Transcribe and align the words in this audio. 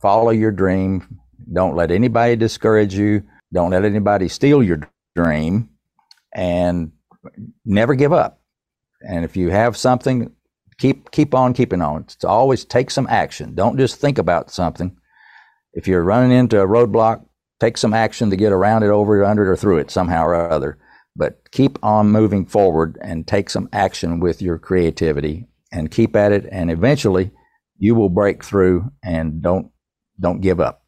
follow 0.00 0.30
your 0.30 0.52
dream. 0.52 1.18
Don't 1.52 1.76
let 1.76 1.90
anybody 1.90 2.36
discourage 2.36 2.94
you. 2.94 3.22
Don't 3.52 3.70
let 3.70 3.84
anybody 3.84 4.28
steal 4.28 4.62
your 4.62 4.80
dream 5.16 5.70
and 6.34 6.92
never 7.64 7.94
give 7.94 8.12
up. 8.12 8.40
And 9.00 9.24
if 9.24 9.36
you 9.36 9.50
have 9.50 9.76
something, 9.76 10.32
keep 10.78 11.10
keep 11.10 11.34
on 11.34 11.54
keeping 11.54 11.82
on. 11.82 12.02
It's 12.02 12.24
always 12.24 12.64
take 12.64 12.90
some 12.90 13.06
action. 13.08 13.54
Don't 13.54 13.78
just 13.78 14.00
think 14.00 14.18
about 14.18 14.50
something. 14.50 14.96
If 15.72 15.86
you're 15.86 16.02
running 16.02 16.36
into 16.36 16.60
a 16.60 16.66
roadblock, 16.66 17.24
take 17.60 17.76
some 17.76 17.94
action 17.94 18.30
to 18.30 18.36
get 18.36 18.52
around 18.52 18.82
it, 18.82 18.88
over 18.88 19.22
it, 19.22 19.26
under 19.26 19.44
it, 19.44 19.48
or 19.48 19.56
through 19.56 19.78
it 19.78 19.90
somehow 19.90 20.24
or 20.24 20.34
other. 20.34 20.78
But 21.16 21.50
keep 21.50 21.78
on 21.82 22.10
moving 22.10 22.46
forward 22.46 22.98
and 23.02 23.26
take 23.26 23.50
some 23.50 23.68
action 23.72 24.20
with 24.20 24.40
your 24.40 24.58
creativity 24.58 25.46
and 25.72 25.90
keep 25.90 26.14
at 26.14 26.32
it. 26.32 26.46
And 26.50 26.70
eventually, 26.70 27.32
you 27.78 27.94
will 27.94 28.08
break 28.08 28.44
through. 28.44 28.90
And 29.02 29.42
don't 29.42 29.70
don't 30.20 30.40
give 30.40 30.60
up. 30.60 30.82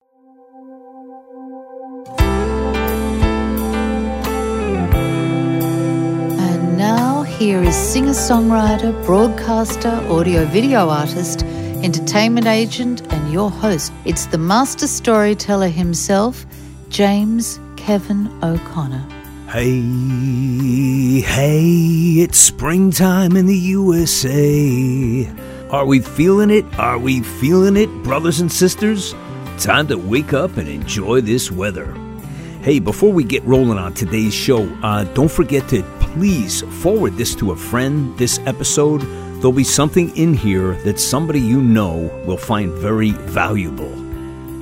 And 6.39 6.77
now 6.77 7.23
here 7.23 7.63
is 7.63 7.75
singer-songwriter, 7.75 9.05
broadcaster, 9.05 9.91
audio-video 10.09 10.89
artist, 10.89 11.43
entertainment 11.83 12.47
agent, 12.47 13.03
and 13.13 13.33
your 13.33 13.51
host. 13.51 13.93
It's 14.05 14.27
the 14.27 14.39
master 14.39 14.87
storyteller 14.87 15.69
himself, 15.69 16.45
James 16.89 17.59
Kevin 17.77 18.29
O'Connor. 18.43 19.07
Hey, 19.51 19.81
hey, 21.23 22.23
it's 22.23 22.39
springtime 22.39 23.37
in 23.37 23.47
the 23.47 23.57
USA. 23.57 25.29
Are 25.71 25.87
we 25.87 26.01
feeling 26.01 26.51
it? 26.51 26.65
Are 26.79 26.99
we 26.99 27.23
feeling 27.23 27.77
it, 27.77 27.89
brothers 28.05 28.41
and 28.41 28.53
sisters? 28.53 29.15
Time 29.61 29.87
to 29.89 29.99
wake 29.99 30.33
up 30.33 30.57
and 30.57 30.67
enjoy 30.67 31.21
this 31.21 31.51
weather. 31.51 31.95
Hey, 32.63 32.79
before 32.79 33.13
we 33.13 33.25
get 33.25 33.45
rolling 33.45 33.77
on 33.77 33.93
today's 33.93 34.33
show, 34.33 34.67
uh, 34.83 35.05
don't 35.13 35.31
forget 35.31 35.69
to 35.69 35.83
please 36.01 36.63
forward 36.83 37.19
this 37.19 37.35
to 37.35 37.53
a 37.53 37.57
friend, 37.57 38.17
this 38.17 38.39
episode. 38.47 39.03
There'll 39.35 39.53
be 39.53 39.65
something 39.65 40.17
in 40.17 40.33
here 40.33 40.77
that 40.85 40.99
somebody 40.99 41.41
you 41.41 41.61
know 41.61 42.11
will 42.25 42.39
find 42.39 42.73
very 42.73 43.11
valuable. 43.11 43.93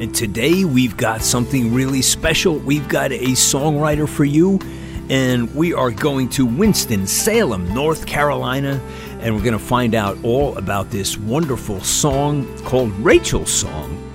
And 0.00 0.12
today 0.12 0.64
we've 0.64 0.96
got 0.96 1.22
something 1.22 1.72
really 1.72 2.02
special. 2.02 2.56
We've 2.56 2.88
got 2.88 3.12
a 3.12 3.34
songwriter 3.34 4.08
for 4.08 4.24
you, 4.24 4.58
and 5.10 5.54
we 5.54 5.72
are 5.72 5.92
going 5.92 6.28
to 6.30 6.44
Winston-Salem, 6.44 7.72
North 7.72 8.04
Carolina, 8.04 8.80
and 9.20 9.32
we're 9.36 9.44
going 9.44 9.52
to 9.52 9.60
find 9.60 9.94
out 9.94 10.18
all 10.24 10.58
about 10.58 10.90
this 10.90 11.16
wonderful 11.16 11.78
song 11.82 12.48
called 12.64 12.90
Rachel's 12.98 13.52
Song, 13.52 14.07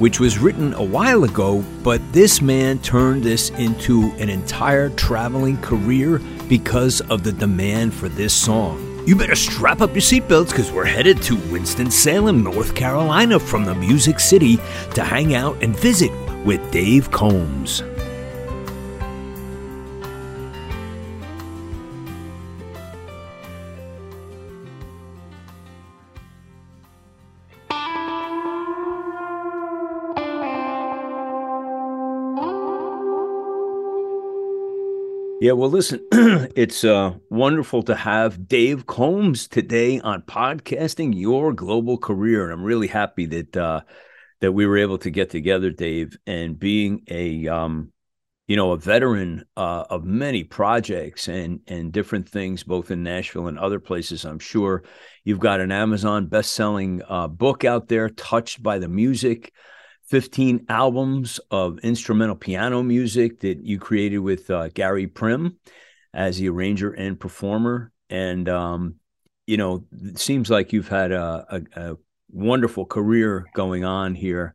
which 0.00 0.18
was 0.18 0.38
written 0.38 0.72
a 0.74 0.82
while 0.82 1.24
ago, 1.24 1.62
but 1.82 2.00
this 2.10 2.40
man 2.40 2.78
turned 2.78 3.22
this 3.22 3.50
into 3.50 4.10
an 4.18 4.30
entire 4.30 4.88
traveling 4.88 5.58
career 5.58 6.18
because 6.48 7.02
of 7.02 7.22
the 7.22 7.32
demand 7.32 7.92
for 7.92 8.08
this 8.08 8.32
song. 8.32 9.04
You 9.06 9.14
better 9.14 9.36
strap 9.36 9.82
up 9.82 9.90
your 9.90 10.00
seatbelts 10.00 10.48
because 10.48 10.72
we're 10.72 10.86
headed 10.86 11.20
to 11.22 11.36
Winston-Salem, 11.52 12.42
North 12.42 12.74
Carolina 12.74 13.38
from 13.38 13.66
the 13.66 13.74
Music 13.74 14.20
City 14.20 14.56
to 14.94 15.04
hang 15.04 15.34
out 15.34 15.62
and 15.62 15.78
visit 15.78 16.10
with 16.46 16.70
Dave 16.70 17.10
Combs. 17.10 17.82
Yeah, 35.40 35.52
well, 35.52 35.70
listen, 35.70 36.06
it's 36.12 36.84
uh, 36.84 37.14
wonderful 37.30 37.82
to 37.84 37.94
have 37.94 38.46
Dave 38.46 38.84
Combs 38.84 39.48
today 39.48 39.98
on 39.98 40.20
podcasting 40.20 41.18
your 41.18 41.54
global 41.54 41.96
career, 41.96 42.44
and 42.44 42.52
I'm 42.52 42.62
really 42.62 42.88
happy 42.88 43.24
that 43.24 43.56
uh, 43.56 43.80
that 44.42 44.52
we 44.52 44.66
were 44.66 44.76
able 44.76 44.98
to 44.98 45.10
get 45.10 45.30
together, 45.30 45.70
Dave. 45.70 46.14
And 46.26 46.58
being 46.58 47.04
a 47.08 47.48
um, 47.48 47.90
you 48.48 48.56
know 48.56 48.72
a 48.72 48.76
veteran 48.76 49.46
uh, 49.56 49.84
of 49.88 50.04
many 50.04 50.44
projects 50.44 51.26
and 51.26 51.60
and 51.66 51.90
different 51.90 52.28
things, 52.28 52.62
both 52.62 52.90
in 52.90 53.02
Nashville 53.02 53.48
and 53.48 53.58
other 53.58 53.80
places, 53.80 54.26
I'm 54.26 54.40
sure 54.40 54.84
you've 55.24 55.40
got 55.40 55.60
an 55.60 55.72
Amazon 55.72 56.26
best-selling 56.26 57.00
uh, 57.08 57.28
book 57.28 57.64
out 57.64 57.88
there, 57.88 58.10
"Touched 58.10 58.62
by 58.62 58.78
the 58.78 58.88
Music." 58.88 59.54
15 60.10 60.66
albums 60.68 61.38
of 61.52 61.78
instrumental 61.78 62.34
piano 62.34 62.82
music 62.82 63.40
that 63.40 63.64
you 63.64 63.78
created 63.78 64.18
with 64.18 64.50
uh, 64.50 64.68
Gary 64.68 65.06
Prim 65.06 65.56
as 66.12 66.36
the 66.36 66.48
arranger 66.48 66.90
and 66.90 67.18
performer. 67.18 67.92
And, 68.10 68.48
um, 68.48 68.96
you 69.46 69.56
know, 69.56 69.84
it 69.92 70.18
seems 70.18 70.50
like 70.50 70.72
you've 70.72 70.88
had 70.88 71.12
a, 71.12 71.46
a, 71.76 71.80
a 71.80 71.96
wonderful 72.28 72.86
career 72.86 73.46
going 73.54 73.84
on 73.84 74.16
here. 74.16 74.54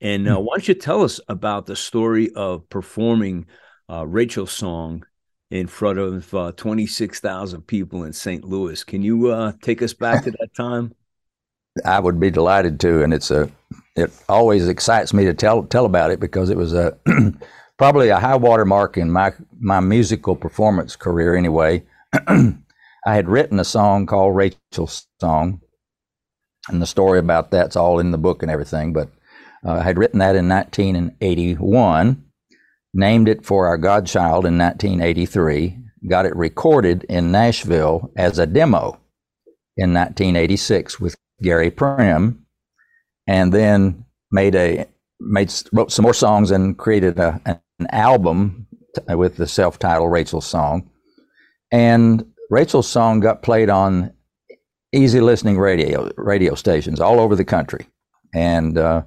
And 0.00 0.28
uh, 0.28 0.40
why 0.40 0.56
don't 0.56 0.66
you 0.66 0.74
tell 0.74 1.04
us 1.04 1.20
about 1.28 1.66
the 1.66 1.76
story 1.76 2.30
of 2.34 2.68
performing 2.68 3.46
uh, 3.88 4.04
Rachel's 4.04 4.50
song 4.50 5.06
in 5.52 5.68
front 5.68 6.00
of 6.00 6.34
uh, 6.34 6.50
26,000 6.56 7.62
people 7.62 8.02
in 8.02 8.12
St. 8.12 8.44
Louis? 8.44 8.82
Can 8.82 9.02
you 9.02 9.28
uh, 9.28 9.52
take 9.62 9.82
us 9.82 9.94
back 9.94 10.24
to 10.24 10.32
that 10.32 10.52
time? 10.56 10.92
I 11.84 12.00
would 12.00 12.18
be 12.18 12.30
delighted 12.30 12.80
to, 12.80 13.04
and 13.04 13.14
it's 13.14 13.30
a 13.30 13.50
it 13.96 14.12
always 14.28 14.68
excites 14.68 15.14
me 15.14 15.24
to 15.24 15.34
tell 15.34 15.64
tell 15.64 15.86
about 15.86 16.10
it 16.10 16.20
because 16.20 16.50
it 16.50 16.56
was 16.56 16.74
a 16.74 16.96
probably 17.78 18.08
a 18.10 18.20
high 18.20 18.36
water 18.36 18.64
mark 18.64 18.96
in 18.96 19.10
my 19.10 19.32
my 19.58 19.80
musical 19.80 20.36
performance 20.36 20.96
career. 20.96 21.34
Anyway, 21.34 21.82
I 22.12 22.54
had 23.04 23.28
written 23.28 23.58
a 23.58 23.64
song 23.64 24.06
called 24.06 24.36
Rachel's 24.36 25.06
Song, 25.20 25.60
and 26.68 26.80
the 26.80 26.86
story 26.86 27.18
about 27.18 27.50
that's 27.50 27.76
all 27.76 27.98
in 27.98 28.10
the 28.10 28.18
book 28.18 28.42
and 28.42 28.50
everything. 28.50 28.92
But 28.92 29.10
uh, 29.64 29.72
I 29.74 29.82
had 29.82 29.98
written 29.98 30.18
that 30.18 30.36
in 30.36 30.48
1981, 30.48 32.24
named 32.92 33.28
it 33.28 33.44
for 33.44 33.66
our 33.66 33.78
godchild 33.78 34.44
in 34.44 34.58
1983, 34.58 35.78
got 36.08 36.26
it 36.26 36.36
recorded 36.36 37.04
in 37.04 37.32
Nashville 37.32 38.10
as 38.16 38.38
a 38.38 38.46
demo 38.46 39.00
in 39.76 39.92
1986 39.92 41.00
with 41.00 41.16
Gary 41.42 41.70
Prim, 41.70 42.45
and 43.26 43.52
then 43.52 44.04
made 44.30 44.54
a 44.54 44.86
made 45.20 45.52
wrote 45.72 45.92
some 45.92 46.02
more 46.02 46.14
songs 46.14 46.50
and 46.50 46.76
created 46.78 47.18
a, 47.18 47.40
an 47.46 47.86
album 47.90 48.66
with 49.08 49.36
the 49.36 49.46
self-titled 49.46 50.10
Rachel's 50.10 50.46
song. 50.46 50.90
And 51.70 52.24
Rachel's 52.50 52.88
song 52.88 53.20
got 53.20 53.42
played 53.42 53.70
on 53.70 54.12
easy 54.92 55.20
listening 55.20 55.58
radio 55.58 56.10
radio 56.16 56.54
stations 56.54 57.00
all 57.00 57.20
over 57.20 57.34
the 57.34 57.44
country, 57.44 57.86
and 58.34 58.78
uh, 58.78 59.02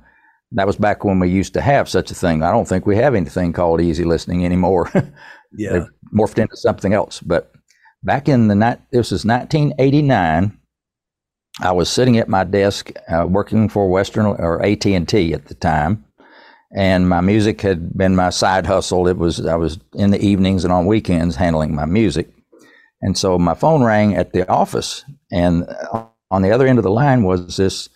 that 0.52 0.68
was 0.68 0.76
back 0.76 1.04
when 1.04 1.20
we 1.20 1.30
used 1.30 1.54
to 1.54 1.62
have 1.62 1.88
such 1.88 2.12
a 2.12 2.16
thing. 2.16 2.44
I 2.44 2.52
don't 2.52 2.68
think 2.68 2.86
we 2.86 2.96
have 2.98 3.16
anything 3.16 3.54
called 3.54 3.82
easy 3.82 4.04
listening 4.04 4.46
anymore. 4.46 4.92
yeah, 5.54 5.72
They've 5.74 5.88
morphed 6.14 6.40
into 6.40 6.58
something 6.58 6.94
else. 6.94 7.20
But 7.20 7.52
back 8.04 8.28
in 8.28 8.48
the 8.48 8.56
night, 8.56 8.82
this 8.92 9.12
was 9.12 9.26
1989 9.26 10.59
I 11.62 11.72
was 11.72 11.90
sitting 11.90 12.18
at 12.18 12.30
my 12.30 12.44
desk 12.44 12.92
uh, 13.10 13.26
working 13.28 13.70
for 13.70 13.90
Western 13.90 14.26
or 14.26 14.64
AT 14.64 14.86
and 14.86 15.08
T 15.08 15.34
at 15.34 15.46
the 15.46 15.56
time, 15.56 16.06
and 16.76 17.10
my 17.10 17.22
music 17.22 17.62
had 17.62 17.98
been 17.98 18.16
my 18.16 18.30
side 18.30 18.66
hustle. 18.66 19.08
It 19.08 19.18
was 19.18 19.46
I 19.46 19.56
was 19.56 19.80
in 19.94 20.12
the 20.12 20.22
evenings 20.22 20.64
and 20.64 20.72
on 20.72 20.86
weekends 20.86 21.36
handling 21.36 21.76
my 21.76 21.86
music, 21.86 22.30
and 23.02 23.18
so 23.18 23.38
my 23.38 23.54
phone 23.54 23.84
rang 23.84 24.16
at 24.16 24.32
the 24.34 24.50
office, 24.50 25.04
and 25.32 25.68
on 26.32 26.42
the 26.42 26.52
other 26.52 26.68
end 26.68 26.80
of 26.80 26.84
the 26.84 26.92
line 26.92 27.24
was 27.24 27.58
this 27.58 27.90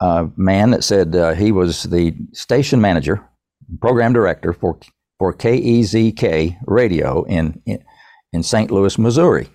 uh, 0.00 0.26
man 0.36 0.70
that 0.70 0.84
said 0.84 1.14
uh, 1.14 1.34
he 1.34 1.52
was 1.52 1.84
the 1.84 2.14
station 2.32 2.80
manager, 2.80 3.24
program 3.80 4.12
director 4.12 4.52
for 4.52 4.78
for 5.18 5.32
KEZK 5.32 6.56
radio 6.66 7.24
in, 7.24 7.60
in 7.66 7.84
in 8.32 8.42
St. 8.42 8.70
Louis, 8.70 8.98
Missouri. 8.98 9.48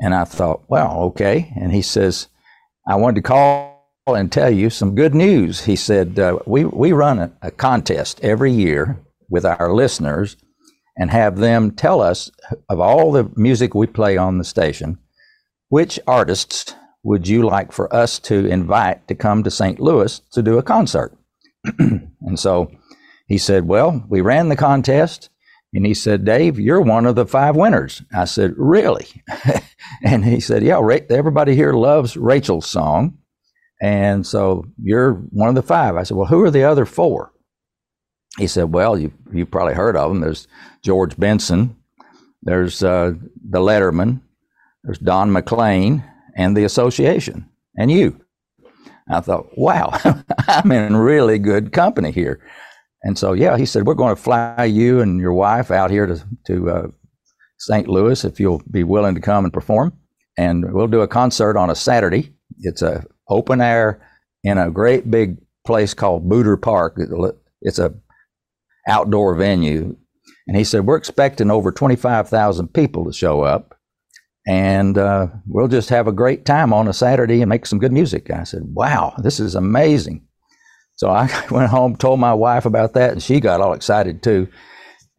And 0.00 0.14
I 0.14 0.24
thought, 0.24 0.64
well, 0.68 1.02
okay. 1.04 1.52
And 1.56 1.72
he 1.72 1.82
says, 1.82 2.28
I 2.86 2.96
wanted 2.96 3.16
to 3.16 3.22
call 3.22 3.74
and 4.06 4.30
tell 4.30 4.50
you 4.50 4.68
some 4.68 4.94
good 4.94 5.14
news. 5.14 5.62
He 5.64 5.76
said, 5.76 6.18
uh, 6.18 6.38
we, 6.46 6.64
we 6.64 6.92
run 6.92 7.18
a, 7.18 7.32
a 7.40 7.50
contest 7.50 8.20
every 8.22 8.52
year 8.52 9.00
with 9.30 9.46
our 9.46 9.72
listeners 9.72 10.36
and 10.96 11.10
have 11.10 11.38
them 11.38 11.70
tell 11.70 12.00
us 12.00 12.30
of 12.68 12.80
all 12.80 13.10
the 13.10 13.30
music 13.36 13.74
we 13.74 13.86
play 13.86 14.16
on 14.16 14.38
the 14.38 14.44
station, 14.44 14.98
which 15.68 15.98
artists 16.06 16.74
would 17.02 17.26
you 17.26 17.42
like 17.42 17.72
for 17.72 17.92
us 17.94 18.18
to 18.18 18.46
invite 18.46 19.06
to 19.08 19.14
come 19.14 19.42
to 19.42 19.50
St. 19.50 19.80
Louis 19.80 20.20
to 20.32 20.42
do 20.42 20.58
a 20.58 20.62
concert? 20.62 21.16
and 21.78 22.38
so 22.38 22.70
he 23.26 23.38
said, 23.38 23.66
Well, 23.66 24.04
we 24.08 24.20
ran 24.20 24.50
the 24.50 24.56
contest. 24.56 25.30
And 25.74 25.84
he 25.84 25.92
said, 25.92 26.24
Dave, 26.24 26.58
you're 26.60 26.80
one 26.80 27.04
of 27.04 27.16
the 27.16 27.26
five 27.26 27.56
winners. 27.56 28.02
I 28.14 28.24
said, 28.24 28.54
Really? 28.56 29.08
and 30.04 30.24
he 30.24 30.40
said, 30.40 30.62
Yeah, 30.62 30.80
everybody 31.10 31.56
here 31.56 31.72
loves 31.72 32.16
Rachel's 32.16 32.66
song. 32.66 33.18
And 33.82 34.24
so 34.26 34.64
you're 34.80 35.14
one 35.14 35.48
of 35.48 35.56
the 35.56 35.62
five. 35.62 35.96
I 35.96 36.04
said, 36.04 36.16
Well, 36.16 36.28
who 36.28 36.42
are 36.44 36.50
the 36.50 36.64
other 36.64 36.86
four? 36.86 37.32
He 38.38 38.46
said, 38.46 38.72
Well, 38.72 38.96
you, 38.96 39.12
you've 39.32 39.50
probably 39.50 39.74
heard 39.74 39.96
of 39.96 40.10
them. 40.10 40.20
There's 40.20 40.46
George 40.82 41.16
Benson, 41.16 41.76
there's 42.42 42.82
uh, 42.82 43.14
the 43.50 43.58
Lettermen, 43.58 44.20
there's 44.84 44.98
Don 44.98 45.32
McLean, 45.32 46.04
and 46.36 46.56
the 46.56 46.64
Association, 46.64 47.48
and 47.76 47.90
you. 47.90 48.20
I 49.08 49.20
thought, 49.20 49.46
wow, 49.56 49.98
I'm 50.48 50.72
in 50.72 50.96
really 50.96 51.38
good 51.38 51.72
company 51.72 52.10
here. 52.10 52.40
And 53.04 53.18
so, 53.18 53.34
yeah, 53.34 53.56
he 53.56 53.66
said, 53.66 53.86
we're 53.86 53.94
going 53.94 54.16
to 54.16 54.20
fly 54.20 54.64
you 54.64 55.00
and 55.00 55.20
your 55.20 55.34
wife 55.34 55.70
out 55.70 55.90
here 55.90 56.06
to, 56.06 56.24
to 56.46 56.70
uh, 56.70 56.86
St. 57.58 57.86
Louis 57.86 58.24
if 58.24 58.40
you'll 58.40 58.62
be 58.70 58.82
willing 58.82 59.14
to 59.14 59.20
come 59.20 59.44
and 59.44 59.52
perform. 59.52 59.96
And 60.36 60.72
we'll 60.72 60.88
do 60.88 61.02
a 61.02 61.08
concert 61.08 61.56
on 61.56 61.70
a 61.70 61.74
Saturday. 61.74 62.32
It's 62.60 62.82
a 62.82 63.04
open 63.28 63.60
air 63.60 64.00
in 64.42 64.58
a 64.58 64.70
great 64.70 65.10
big 65.10 65.36
place 65.66 65.94
called 65.94 66.28
Booter 66.28 66.56
Park. 66.56 66.98
It's 67.60 67.78
a 67.78 67.94
outdoor 68.88 69.34
venue. 69.36 69.96
And 70.48 70.56
he 70.56 70.64
said, 70.64 70.86
we're 70.86 70.96
expecting 70.96 71.50
over 71.50 71.72
25,000 71.72 72.68
people 72.68 73.04
to 73.04 73.12
show 73.12 73.42
up 73.42 73.74
and 74.46 74.98
uh, 74.98 75.28
we'll 75.46 75.68
just 75.68 75.88
have 75.88 76.06
a 76.06 76.12
great 76.12 76.44
time 76.44 76.72
on 76.72 76.88
a 76.88 76.92
Saturday 76.92 77.40
and 77.40 77.48
make 77.48 77.64
some 77.66 77.78
good 77.78 77.92
music. 77.92 78.30
I 78.30 78.44
said, 78.44 78.62
wow, 78.74 79.14
this 79.18 79.40
is 79.40 79.54
amazing. 79.54 80.26
So 80.96 81.10
I 81.10 81.28
went 81.50 81.70
home, 81.70 81.96
told 81.96 82.20
my 82.20 82.34
wife 82.34 82.66
about 82.66 82.94
that, 82.94 83.12
and 83.12 83.22
she 83.22 83.40
got 83.40 83.60
all 83.60 83.72
excited 83.72 84.22
too. 84.22 84.48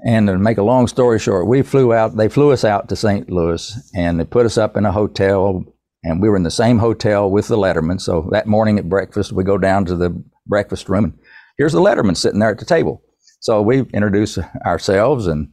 And 0.05 0.27
to 0.27 0.37
make 0.37 0.57
a 0.57 0.63
long 0.63 0.87
story 0.87 1.19
short, 1.19 1.47
we 1.47 1.61
flew 1.61 1.93
out, 1.93 2.15
they 2.15 2.29
flew 2.29 2.51
us 2.51 2.63
out 2.63 2.89
to 2.89 2.95
St. 2.95 3.29
Louis 3.29 3.91
and 3.95 4.19
they 4.19 4.25
put 4.25 4.45
us 4.45 4.57
up 4.57 4.77
in 4.77 4.85
a 4.85 4.91
hotel. 4.91 5.63
And 6.03 6.21
we 6.21 6.29
were 6.29 6.35
in 6.35 6.43
the 6.43 6.51
same 6.51 6.77
hotel 6.77 7.31
with 7.31 7.47
the 7.47 7.57
Lettermen. 7.57 7.99
So 7.99 8.27
that 8.31 8.45
morning 8.45 8.77
at 8.77 8.89
breakfast, 8.89 9.31
we 9.31 9.43
go 9.43 9.57
down 9.57 9.85
to 9.85 9.95
the 9.95 10.23
breakfast 10.45 10.89
room 10.89 11.05
and 11.05 11.19
here's 11.57 11.73
the 11.73 11.81
Lettermen 11.81 12.17
sitting 12.17 12.39
there 12.39 12.51
at 12.51 12.59
the 12.59 12.65
table. 12.65 13.01
So 13.39 13.61
we 13.61 13.81
introduced 13.93 14.37
ourselves 14.65 15.27
and 15.27 15.51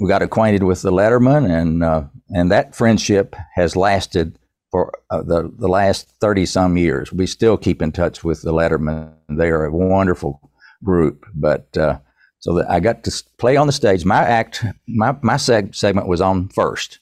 we 0.00 0.08
got 0.08 0.22
acquainted 0.22 0.62
with 0.62 0.80
the 0.80 0.90
Lettermen, 0.90 1.48
and 1.48 1.84
uh, 1.84 2.04
and 2.30 2.50
that 2.50 2.74
friendship 2.74 3.36
has 3.54 3.76
lasted 3.76 4.38
for 4.70 4.92
uh, 5.10 5.22
the 5.22 5.52
the 5.58 5.68
last 5.68 6.08
thirty 6.20 6.46
some 6.46 6.76
years. 6.76 7.12
We 7.12 7.26
still 7.26 7.56
keep 7.56 7.82
in 7.82 7.92
touch 7.92 8.22
with 8.24 8.42
the 8.42 8.52
Lettermen. 8.52 9.12
They 9.28 9.50
are 9.50 9.64
a 9.64 9.72
wonderful 9.72 10.50
group. 10.84 11.26
But 11.34 11.76
uh, 11.76 11.98
so 12.38 12.54
that 12.54 12.70
I 12.70 12.80
got 12.80 13.04
to 13.04 13.22
play 13.38 13.56
on 13.56 13.66
the 13.66 13.72
stage. 13.72 14.04
My 14.04 14.22
act, 14.22 14.64
my 14.88 15.16
my 15.22 15.34
seg- 15.34 15.74
segment 15.74 16.08
was 16.08 16.20
on 16.20 16.48
first, 16.48 16.98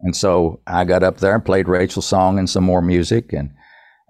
and 0.00 0.16
so 0.16 0.60
I 0.66 0.84
got 0.84 1.02
up 1.02 1.18
there 1.18 1.34
and 1.34 1.44
played 1.44 1.68
Rachel's 1.68 2.06
song 2.06 2.38
and 2.38 2.48
some 2.48 2.64
more 2.64 2.82
music, 2.82 3.32
and 3.32 3.50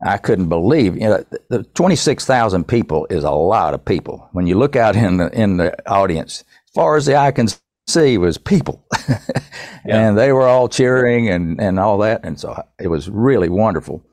I 0.04 0.18
couldn't 0.18 0.48
believe 0.48 0.94
you 0.94 1.08
know 1.08 1.24
the 1.48 1.64
twenty 1.74 1.96
six 1.96 2.24
thousand 2.24 2.68
people 2.68 3.06
is 3.10 3.24
a 3.24 3.30
lot 3.30 3.74
of 3.74 3.84
people. 3.84 4.28
When 4.32 4.46
you 4.46 4.56
look 4.56 4.76
out 4.76 4.96
in 4.96 5.16
the 5.16 5.30
in 5.38 5.56
the 5.56 5.74
audience, 5.90 6.44
as 6.66 6.72
far 6.74 6.96
as 6.96 7.06
the 7.06 7.16
eye 7.16 7.32
can 7.32 7.48
see 7.86 8.18
was 8.18 8.38
people. 8.38 8.84
yeah. 9.08 10.08
And 10.08 10.18
they 10.18 10.32
were 10.32 10.46
all 10.46 10.68
cheering 10.68 11.28
and, 11.28 11.60
and 11.60 11.78
all 11.78 11.98
that. 11.98 12.24
And 12.24 12.38
so 12.38 12.62
it 12.78 12.88
was 12.88 13.08
really 13.08 13.48
wonderful. 13.48 14.04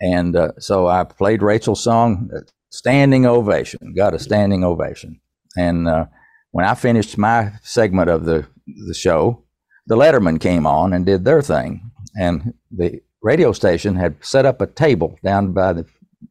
And 0.00 0.36
uh, 0.36 0.52
so 0.58 0.88
I 0.88 1.04
played 1.04 1.42
Rachel's 1.42 1.82
song, 1.82 2.30
uh, 2.34 2.40
standing 2.70 3.26
ovation, 3.26 3.94
got 3.96 4.14
a 4.14 4.18
standing 4.18 4.64
ovation. 4.64 5.20
And 5.56 5.88
uh, 5.88 6.06
when 6.50 6.64
I 6.64 6.74
finished 6.74 7.16
my 7.16 7.52
segment 7.62 8.10
of 8.10 8.24
the, 8.24 8.46
the 8.86 8.94
show, 8.94 9.44
the 9.86 9.96
Lettermen 9.96 10.40
came 10.40 10.66
on 10.66 10.92
and 10.92 11.06
did 11.06 11.24
their 11.24 11.42
thing. 11.42 11.90
And 12.18 12.54
the 12.70 13.00
radio 13.22 13.52
station 13.52 13.96
had 13.96 14.16
set 14.20 14.44
up 14.44 14.60
a 14.60 14.66
table 14.66 15.18
down 15.22 15.52
by 15.52 15.72
the 15.72 15.86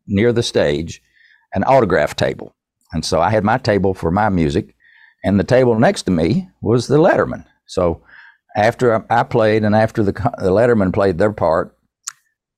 near 0.07 0.31
the 0.33 0.43
stage, 0.43 1.01
an 1.53 1.63
autograph 1.63 2.15
table. 2.15 2.53
And 2.93 3.05
so 3.05 3.21
I 3.21 3.29
had 3.29 3.43
my 3.43 3.57
table 3.57 3.93
for 3.93 4.11
my 4.11 4.29
music 4.29 4.75
and 5.23 5.39
the 5.39 5.43
table 5.43 5.77
next 5.79 6.03
to 6.03 6.11
me 6.11 6.49
was 6.61 6.87
the 6.87 6.97
Lettermen. 6.97 7.45
So 7.65 8.03
after 8.55 9.05
I 9.11 9.23
played 9.23 9.63
and 9.63 9.75
after 9.75 10.03
the, 10.03 10.11
the 10.11 10.51
Lettermen 10.51 10.93
played 10.93 11.17
their 11.17 11.31
part, 11.31 11.77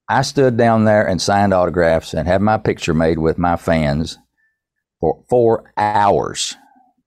I 0.10 0.22
stood 0.22 0.58
down 0.58 0.86
there 0.86 1.08
and 1.08 1.22
signed 1.22 1.54
autographs 1.54 2.14
and 2.14 2.28
had 2.28 2.42
my 2.42 2.58
picture 2.58 2.94
made 2.94 3.20
with 3.20 3.38
my 3.38 3.56
fans 3.56 4.18
for 5.00 5.24
four 5.30 5.72
hours. 5.78 6.56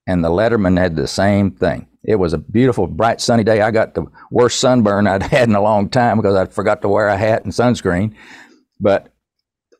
And 0.07 0.23
the 0.23 0.29
Lettermen 0.29 0.77
had 0.77 0.95
the 0.95 1.07
same 1.07 1.51
thing. 1.51 1.87
It 2.03 2.15
was 2.15 2.33
a 2.33 2.37
beautiful, 2.37 2.87
bright, 2.87 3.19
sunny 3.19 3.43
day. 3.43 3.61
I 3.61 3.71
got 3.71 3.93
the 3.93 4.05
worst 4.31 4.59
sunburn 4.59 5.07
I'd 5.07 5.23
had 5.23 5.49
in 5.49 5.55
a 5.55 5.61
long 5.61 5.89
time 5.89 6.17
because 6.17 6.35
I 6.35 6.45
forgot 6.45 6.81
to 6.81 6.89
wear 6.89 7.07
a 7.07 7.17
hat 7.17 7.43
and 7.43 7.51
sunscreen. 7.51 8.15
But 8.79 9.13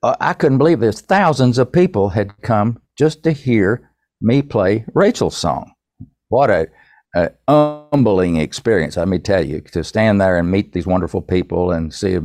uh, 0.04 0.16
I 0.20 0.34
couldn't 0.34 0.58
believe 0.58 0.80
this. 0.80 1.00
Thousands 1.00 1.58
of 1.58 1.72
people 1.72 2.10
had 2.10 2.42
come 2.42 2.82
just 2.98 3.24
to 3.24 3.32
hear 3.32 3.87
me 4.22 4.42
play 4.42 4.86
Rachel's 4.94 5.38
song. 5.38 5.72
What 6.30 6.50
a, 6.50 6.68
a, 7.16 7.32
humbling 7.48 8.38
experience, 8.38 8.98
let 8.98 9.08
me 9.08 9.20
tell 9.20 9.46
you, 9.46 9.62
to 9.62 9.84
stand 9.84 10.20
there 10.20 10.38
and 10.38 10.52
meet 10.52 10.74
these 10.74 10.88
wonderful 10.88 11.22
people 11.22 11.72
and 11.72 11.94
see 11.94 12.20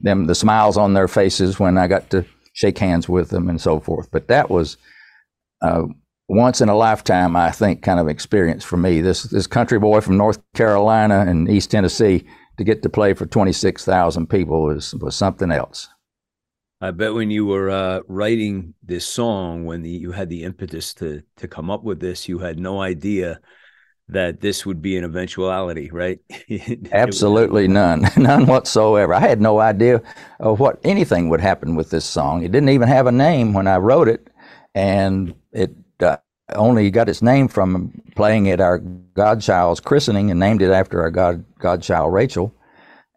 them, 0.00 0.26
the 0.26 0.34
smiles 0.34 0.76
on 0.76 0.94
their 0.94 1.08
faces 1.08 1.58
when 1.58 1.78
I 1.78 1.86
got 1.86 2.10
to 2.10 2.24
shake 2.52 2.78
hands 2.78 3.08
with 3.08 3.30
them 3.30 3.48
and 3.48 3.60
so 3.60 3.80
forth. 3.80 4.10
But 4.10 4.28
that 4.28 4.50
was 4.50 4.76
uh, 5.62 5.84
once 6.28 6.60
in 6.60 6.68
a 6.68 6.76
lifetime, 6.76 7.36
I 7.36 7.50
think, 7.50 7.82
kind 7.82 8.00
of 8.00 8.08
experience 8.08 8.64
for 8.64 8.76
me. 8.76 9.00
This 9.00 9.24
this 9.24 9.46
country 9.46 9.78
boy 9.78 10.00
from 10.00 10.16
North 10.16 10.38
Carolina 10.54 11.24
and 11.26 11.48
East 11.48 11.70
Tennessee 11.70 12.26
to 12.58 12.64
get 12.64 12.82
to 12.82 12.88
play 12.88 13.14
for 13.14 13.26
twenty 13.26 13.52
six 13.52 13.84
thousand 13.84 14.28
people 14.28 14.62
was 14.62 14.94
was 14.96 15.14
something 15.14 15.50
else. 15.50 15.88
I 16.80 16.90
bet 16.90 17.14
when 17.14 17.30
you 17.30 17.46
were 17.46 17.70
uh, 17.70 18.00
writing 18.06 18.74
this 18.82 19.06
song, 19.06 19.64
when 19.64 19.82
the, 19.82 19.90
you 19.90 20.12
had 20.12 20.28
the 20.28 20.44
impetus 20.44 20.92
to 20.94 21.22
to 21.36 21.48
come 21.48 21.70
up 21.70 21.82
with 21.82 22.00
this, 22.00 22.28
you 22.28 22.38
had 22.38 22.58
no 22.58 22.80
idea 22.80 23.40
that 24.08 24.40
this 24.40 24.64
would 24.64 24.82
be 24.82 24.96
an 24.96 25.04
eventuality, 25.04 25.90
right? 25.90 26.20
Absolutely 26.92 27.66
none, 27.66 28.06
none 28.16 28.46
whatsoever. 28.46 29.14
I 29.14 29.20
had 29.20 29.40
no 29.40 29.58
idea 29.58 30.02
of 30.38 30.60
what 30.60 30.78
anything 30.84 31.28
would 31.30 31.40
happen 31.40 31.74
with 31.76 31.90
this 31.90 32.04
song. 32.04 32.42
It 32.42 32.52
didn't 32.52 32.68
even 32.68 32.88
have 32.88 33.06
a 33.06 33.12
name 33.12 33.52
when 33.52 33.66
I 33.66 33.78
wrote 33.78 34.08
it, 34.08 34.28
and 34.74 35.34
it 35.52 35.74
uh, 36.00 36.18
only 36.54 36.90
got 36.90 37.08
its 37.08 37.22
name 37.22 37.48
from 37.48 38.02
playing 38.14 38.50
at 38.50 38.60
our 38.60 38.78
godchild's 38.78 39.80
christening 39.80 40.30
and 40.30 40.38
named 40.38 40.60
it 40.60 40.70
after 40.70 41.00
our 41.00 41.10
god 41.10 41.42
godchild 41.58 42.12
Rachel, 42.12 42.54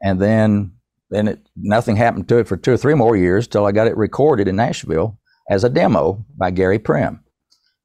and 0.02 0.22
then 0.22 0.72
then 1.10 1.28
it 1.28 1.50
nothing 1.56 1.96
happened 1.96 2.28
to 2.30 2.38
it 2.38 2.48
for 2.48 2.58
two 2.58 2.74
or 2.74 2.78
three 2.78 2.94
more 2.94 3.16
years 3.16 3.48
till 3.48 3.66
I 3.66 3.72
got 3.72 3.88
it 3.88 3.98
recorded 3.98 4.48
in 4.48 4.56
Nashville 4.56 5.18
as 5.50 5.64
a 5.64 5.70
demo 5.70 6.26
by 6.38 6.52
Gary 6.52 6.80
Prim. 6.80 7.24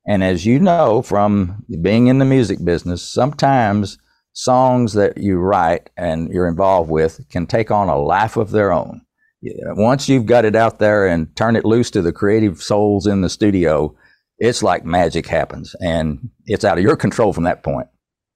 And 0.07 0.23
as 0.23 0.45
you 0.45 0.59
know 0.59 1.03
from 1.03 1.65
being 1.81 2.09
in 2.09 2.19
the 2.19 2.25
music 2.25 2.63
business, 2.63 3.03
sometimes 3.03 3.99
songs 4.35 4.93
that 4.95 5.17
you 5.17 5.39
write 5.39 5.91
and 5.97 6.29
you're 6.31 6.49
involved 6.49 6.91
with 6.91 7.27
can 7.31 7.47
take 7.47 7.71
on 7.71 7.89
a 7.89 7.99
life 7.99 8.37
of 8.37 8.51
their 8.51 8.73
own. 8.73 9.01
Once 9.43 10.09
you've 10.09 10.27
got 10.27 10.45
it 10.45 10.57
out 10.57 10.79
there 10.79 11.07
and 11.07 11.35
turn 11.37 11.57
it 11.57 11.65
loose 11.65 11.91
to 11.91 12.03
the 12.03 12.13
creative 12.13 12.63
souls 12.63 13.07
in 13.07 13.21
the 13.21 13.29
studio, 13.29 13.95
it's 14.39 14.63
like 14.63 14.85
magic 14.85 15.27
happens 15.27 15.75
and 15.81 16.31
it's 16.47 16.65
out 16.65 16.79
of 16.79 16.85
your 16.85 16.97
control 16.97 17.33
from 17.33 17.45
that 17.45 17.63
point. 17.63 17.87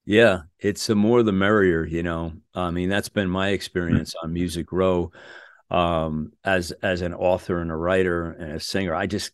Yeah, 0.08 0.44
it's 0.58 0.86
the 0.86 0.94
more 0.94 1.22
the 1.22 1.32
merrier, 1.32 1.84
you 1.84 2.02
know. 2.02 2.32
I 2.54 2.70
mean, 2.70 2.88
that's 2.88 3.10
been 3.10 3.28
my 3.28 3.50
experience 3.50 4.14
on 4.22 4.32
Music 4.32 4.72
Row 4.72 5.12
um, 5.70 6.32
as 6.42 6.72
as 6.82 7.02
an 7.02 7.12
author 7.12 7.60
and 7.60 7.70
a 7.70 7.76
writer 7.76 8.30
and 8.30 8.52
a 8.52 8.60
singer. 8.60 8.94
I 8.94 9.06
just 9.06 9.32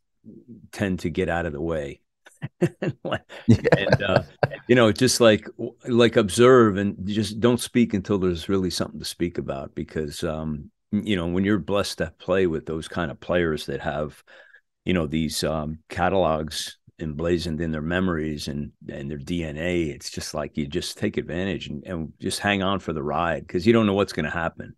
tend 0.72 0.98
to 1.00 1.10
get 1.10 1.28
out 1.28 1.46
of 1.46 1.52
the 1.52 1.60
way. 1.60 2.00
and 2.60 4.02
uh, 4.02 4.24
you 4.68 4.74
know, 4.74 4.90
just 4.90 5.20
like 5.20 5.46
like 5.86 6.16
observe 6.16 6.76
and 6.76 7.06
just 7.06 7.38
don't 7.38 7.60
speak 7.60 7.94
until 7.94 8.18
there's 8.18 8.48
really 8.48 8.70
something 8.70 8.98
to 8.98 9.06
speak 9.06 9.38
about. 9.38 9.76
Because 9.76 10.24
um, 10.24 10.72
you 10.90 11.14
know, 11.14 11.28
when 11.28 11.44
you're 11.44 11.58
blessed 11.60 11.98
to 11.98 12.12
play 12.18 12.48
with 12.48 12.66
those 12.66 12.88
kind 12.88 13.12
of 13.12 13.20
players 13.20 13.66
that 13.66 13.80
have, 13.80 14.24
you 14.84 14.92
know, 14.92 15.06
these 15.06 15.44
um, 15.44 15.78
catalogs 15.88 16.78
emblazoned 17.00 17.60
in 17.60 17.72
their 17.72 17.82
memories 17.82 18.48
and 18.48 18.72
and 18.88 19.10
their 19.10 19.18
DNA. 19.18 19.94
It's 19.94 20.10
just 20.10 20.34
like 20.34 20.56
you 20.56 20.66
just 20.66 20.98
take 20.98 21.16
advantage 21.16 21.68
and, 21.68 21.84
and 21.84 22.12
just 22.20 22.40
hang 22.40 22.62
on 22.62 22.80
for 22.80 22.92
the 22.92 23.02
ride 23.02 23.46
because 23.46 23.66
you 23.66 23.72
don't 23.72 23.86
know 23.86 23.94
what's 23.94 24.12
going 24.12 24.24
to 24.24 24.30
happen. 24.30 24.74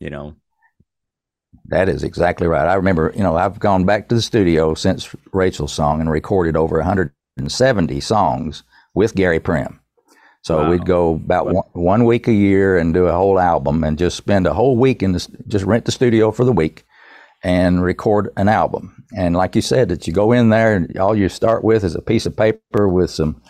You 0.00 0.10
know. 0.10 0.36
That 1.68 1.88
is 1.88 2.04
exactly 2.04 2.46
right. 2.46 2.68
I 2.68 2.74
remember, 2.74 3.12
you 3.16 3.22
know, 3.22 3.34
I've 3.34 3.58
gone 3.58 3.84
back 3.84 4.08
to 4.08 4.14
the 4.14 4.22
studio 4.22 4.74
since 4.74 5.14
Rachel's 5.32 5.72
song 5.72 6.00
and 6.00 6.10
recorded 6.10 6.54
over 6.54 6.76
170 6.76 8.00
songs 8.00 8.62
with 8.94 9.14
Gary 9.14 9.40
Prim. 9.40 9.80
So 10.42 10.58
wow. 10.58 10.70
we'd 10.70 10.86
go 10.86 11.14
about 11.14 11.46
one, 11.46 11.64
one, 11.72 12.04
week 12.04 12.28
a 12.28 12.32
year 12.32 12.76
and 12.76 12.94
do 12.94 13.06
a 13.06 13.12
whole 13.12 13.40
album 13.40 13.82
and 13.82 13.98
just 13.98 14.16
spend 14.16 14.46
a 14.46 14.54
whole 14.54 14.76
week 14.76 15.02
in 15.02 15.12
the, 15.12 15.26
just 15.48 15.64
rent 15.64 15.86
the 15.86 15.92
studio 15.92 16.30
for 16.30 16.44
the 16.44 16.52
week 16.52 16.84
and 17.46 17.80
record 17.80 18.28
an 18.36 18.48
album. 18.48 19.04
And 19.16 19.36
like 19.36 19.54
you 19.54 19.62
said, 19.62 19.88
that 19.90 20.08
you 20.08 20.12
go 20.12 20.32
in 20.32 20.48
there 20.48 20.74
and 20.74 20.98
all 20.98 21.14
you 21.14 21.28
start 21.28 21.62
with 21.62 21.84
is 21.84 21.94
a 21.94 22.02
piece 22.02 22.26
of 22.26 22.36
paper 22.36 22.88
with 22.88 23.08
some 23.08 23.40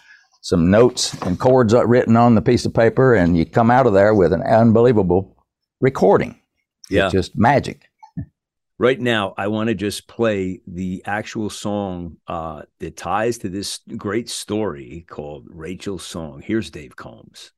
some 0.42 0.70
notes 0.70 1.14
and 1.22 1.40
chords 1.40 1.72
written 1.74 2.14
on 2.14 2.34
the 2.34 2.42
piece 2.42 2.66
of 2.66 2.74
paper, 2.74 3.14
and 3.14 3.36
you 3.36 3.46
come 3.46 3.70
out 3.70 3.86
of 3.86 3.94
there 3.94 4.14
with 4.14 4.34
an 4.34 4.42
unbelievable 4.42 5.34
recording. 5.80 6.38
Yeah, 6.90 7.06
it's 7.06 7.14
just 7.14 7.36
magic. 7.36 7.88
right 8.78 9.00
now 9.00 9.34
i 9.38 9.48
want 9.48 9.68
to 9.68 9.74
just 9.74 10.06
play 10.06 10.60
the 10.66 11.02
actual 11.06 11.48
song 11.48 12.18
uh, 12.28 12.62
that 12.78 12.96
ties 12.96 13.38
to 13.38 13.48
this 13.48 13.80
great 13.96 14.28
story 14.28 15.06
called 15.08 15.46
rachel's 15.48 16.04
song 16.04 16.42
here's 16.44 16.70
dave 16.70 16.94
combs 16.94 17.52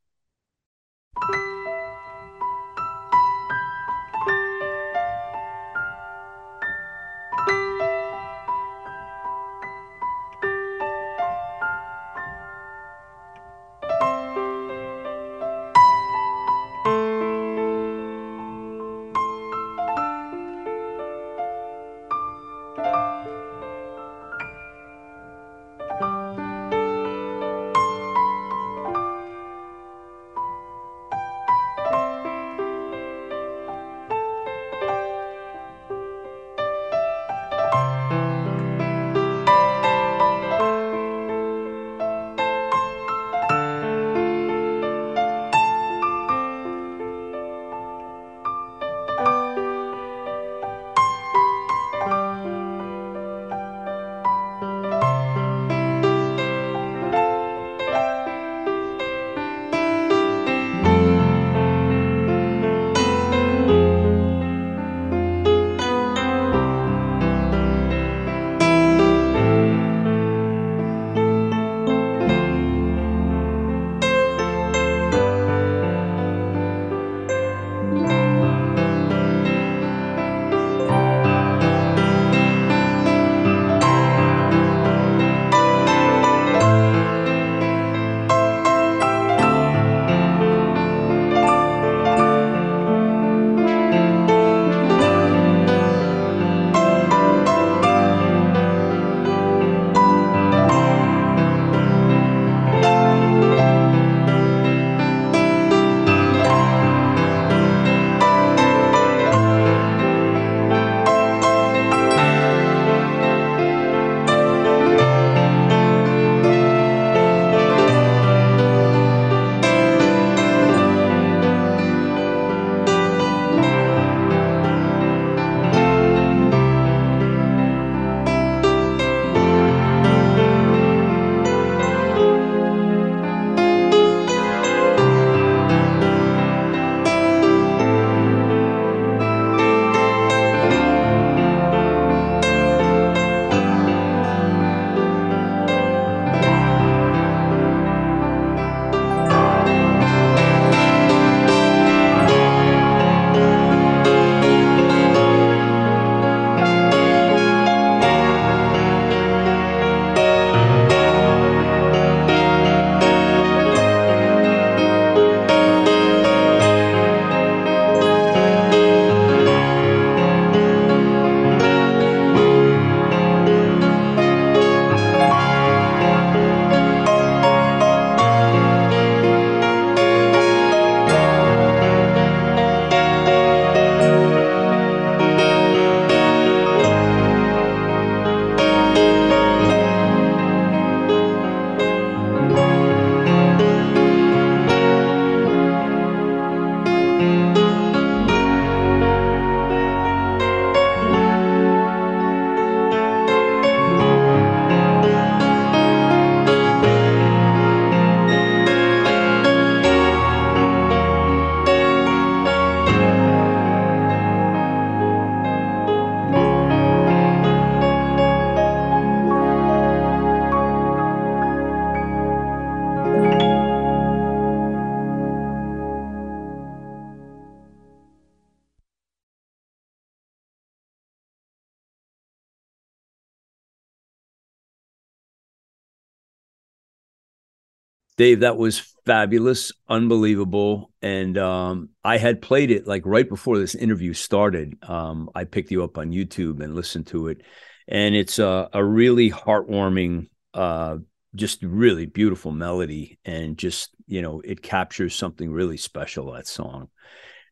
Dave, 238.18 238.40
that 238.40 238.58
was 238.58 238.80
fabulous, 239.06 239.72
unbelievable. 239.88 240.90
And 241.00 241.38
um, 241.38 241.90
I 242.04 242.18
had 242.18 242.42
played 242.42 242.72
it 242.72 242.86
like 242.86 243.02
right 243.06 243.26
before 243.26 243.58
this 243.58 243.76
interview 243.76 244.12
started. 244.12 244.76
Um, 244.82 245.30
I 245.34 245.44
picked 245.44 245.70
you 245.70 245.84
up 245.84 245.96
on 245.96 246.10
YouTube 246.10 246.60
and 246.62 246.74
listened 246.74 247.06
to 247.06 247.28
it. 247.28 247.42
And 247.86 248.14
it's 248.16 248.40
a, 248.40 248.68
a 248.72 248.84
really 248.84 249.30
heartwarming, 249.30 250.28
uh, 250.52 250.96
just 251.36 251.62
really 251.62 252.06
beautiful 252.06 252.50
melody. 252.50 253.20
And 253.24 253.56
just, 253.56 253.94
you 254.06 254.20
know, 254.20 254.42
it 254.44 254.62
captures 254.62 255.14
something 255.14 255.50
really 255.50 255.76
special, 255.76 256.32
that 256.32 256.48
song. 256.48 256.88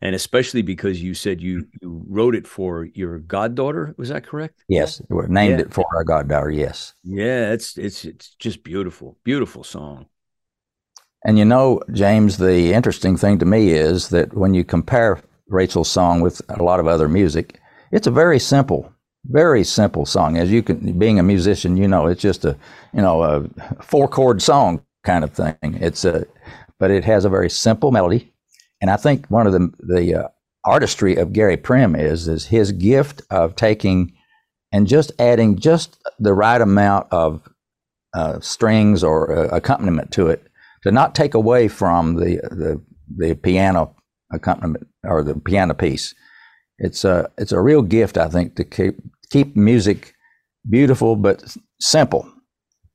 And 0.02 0.14
especially 0.14 0.62
because 0.62 1.00
you 1.00 1.14
said 1.14 1.40
you, 1.40 1.68
you 1.80 2.04
wrote 2.08 2.34
it 2.34 2.46
for 2.46 2.84
your 2.92 3.20
goddaughter. 3.20 3.94
Was 3.96 4.08
that 4.08 4.26
correct? 4.26 4.64
Yes. 4.68 5.00
Named 5.08 5.60
yeah. 5.60 5.64
it 5.66 5.72
for 5.72 5.86
our 5.94 6.04
goddaughter. 6.04 6.50
Yes. 6.50 6.92
Yeah. 7.04 7.52
It's, 7.52 7.78
it's, 7.78 8.04
it's 8.04 8.34
just 8.34 8.64
beautiful, 8.64 9.16
beautiful 9.22 9.62
song. 9.62 10.06
And 11.26 11.38
you 11.38 11.44
know, 11.44 11.80
James, 11.92 12.38
the 12.38 12.72
interesting 12.72 13.16
thing 13.16 13.40
to 13.40 13.44
me 13.44 13.70
is 13.70 14.10
that 14.10 14.32
when 14.34 14.54
you 14.54 14.62
compare 14.62 15.20
Rachel's 15.48 15.90
song 15.90 16.20
with 16.20 16.40
a 16.48 16.62
lot 16.62 16.78
of 16.78 16.86
other 16.86 17.08
music, 17.08 17.58
it's 17.90 18.06
a 18.06 18.12
very 18.12 18.38
simple, 18.38 18.92
very 19.24 19.64
simple 19.64 20.06
song. 20.06 20.36
As 20.38 20.52
you 20.52 20.62
can, 20.62 20.96
being 20.96 21.18
a 21.18 21.24
musician, 21.24 21.76
you 21.76 21.88
know, 21.88 22.06
it's 22.06 22.22
just 22.22 22.44
a, 22.44 22.56
you 22.94 23.02
know, 23.02 23.24
a 23.24 23.82
four 23.82 24.06
chord 24.06 24.40
song 24.40 24.80
kind 25.02 25.24
of 25.24 25.32
thing. 25.32 25.56
It's 25.62 26.04
a, 26.04 26.26
but 26.78 26.92
it 26.92 27.02
has 27.04 27.24
a 27.24 27.28
very 27.28 27.50
simple 27.50 27.90
melody. 27.90 28.32
And 28.80 28.88
I 28.88 28.96
think 28.96 29.26
one 29.26 29.48
of 29.48 29.52
the, 29.52 29.72
the 29.80 30.14
uh, 30.14 30.28
artistry 30.64 31.16
of 31.16 31.32
Gary 31.32 31.56
Prim 31.56 31.96
is 31.96 32.28
is 32.28 32.46
his 32.46 32.70
gift 32.70 33.22
of 33.30 33.56
taking 33.56 34.12
and 34.70 34.86
just 34.86 35.10
adding 35.18 35.58
just 35.58 36.00
the 36.20 36.34
right 36.34 36.60
amount 36.60 37.08
of 37.10 37.48
uh, 38.14 38.38
strings 38.38 39.02
or 39.02 39.36
uh, 39.36 39.48
accompaniment 39.48 40.12
to 40.12 40.28
it 40.28 40.46
to 40.86 40.92
not 40.92 41.14
take 41.14 41.34
away 41.34 41.68
from 41.68 42.14
the 42.14 42.36
the, 42.50 42.80
the 43.16 43.34
piano 43.34 43.94
accompaniment 44.32 44.86
or 45.04 45.22
the 45.22 45.34
piano 45.34 45.74
piece. 45.74 46.14
It's 46.78 47.04
a 47.04 47.28
it's 47.36 47.52
a 47.52 47.60
real 47.60 47.82
gift, 47.82 48.16
I 48.16 48.28
think, 48.28 48.56
to 48.56 48.64
keep 48.64 48.98
keep 49.30 49.56
music 49.56 50.14
beautiful 50.68 51.16
but 51.16 51.56
simple. 51.80 52.30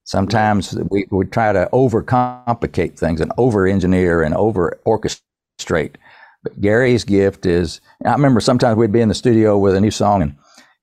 Sometimes 0.06 0.76
we, 0.90 1.06
we 1.12 1.26
try 1.26 1.54
to 1.54 1.70
overcomplicate 1.72 2.98
things 2.98 3.22
and 3.22 3.32
over 3.38 3.68
engineer 3.68 4.24
and 4.24 4.36
over 4.36 4.80
orchestrate. 4.86 5.96
But 6.44 6.60
Gary's 6.60 7.04
gift 7.04 7.46
is 7.46 7.82
I 8.06 8.12
remember 8.12 8.40
sometimes 8.40 8.78
we'd 8.78 8.92
be 8.92 9.02
in 9.02 9.10
the 9.10 9.14
studio 9.14 9.58
with 9.58 9.76
a 9.76 9.82
new 9.82 9.92
song 9.92 10.22
and 10.22 10.36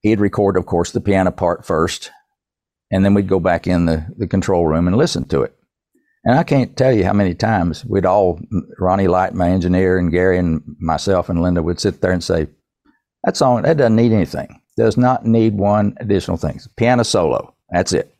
he'd 0.02 0.20
record, 0.20 0.56
of 0.56 0.66
course, 0.66 0.92
the 0.92 1.00
piano 1.00 1.30
part 1.30 1.64
first, 1.64 2.10
and 2.90 3.04
then 3.04 3.14
we'd 3.14 3.28
go 3.28 3.40
back 3.40 3.66
in 3.66 3.86
the, 3.86 4.06
the 4.16 4.26
control 4.26 4.66
room 4.66 4.86
and 4.86 4.96
listen 4.96 5.24
to 5.28 5.42
it. 5.42 5.57
And 6.28 6.38
I 6.38 6.44
can't 6.44 6.76
tell 6.76 6.92
you 6.92 7.04
how 7.04 7.14
many 7.14 7.34
times 7.34 7.86
we'd 7.86 8.04
all, 8.04 8.38
Ronnie 8.78 9.08
Light, 9.08 9.32
my 9.32 9.48
engineer, 9.48 9.96
and 9.96 10.12
Gary 10.12 10.36
and 10.36 10.62
myself 10.78 11.30
and 11.30 11.40
Linda 11.40 11.62
would 11.62 11.80
sit 11.80 12.02
there 12.02 12.12
and 12.12 12.22
say, 12.22 12.48
that 13.24 13.38
song, 13.38 13.62
that 13.62 13.78
doesn't 13.78 13.96
need 13.96 14.12
anything. 14.12 14.60
Does 14.76 14.98
not 14.98 15.24
need 15.24 15.54
one 15.54 15.96
additional 16.00 16.36
thing. 16.36 16.60
Piano 16.76 17.02
solo. 17.02 17.54
That's 17.70 17.94
it. 17.94 18.14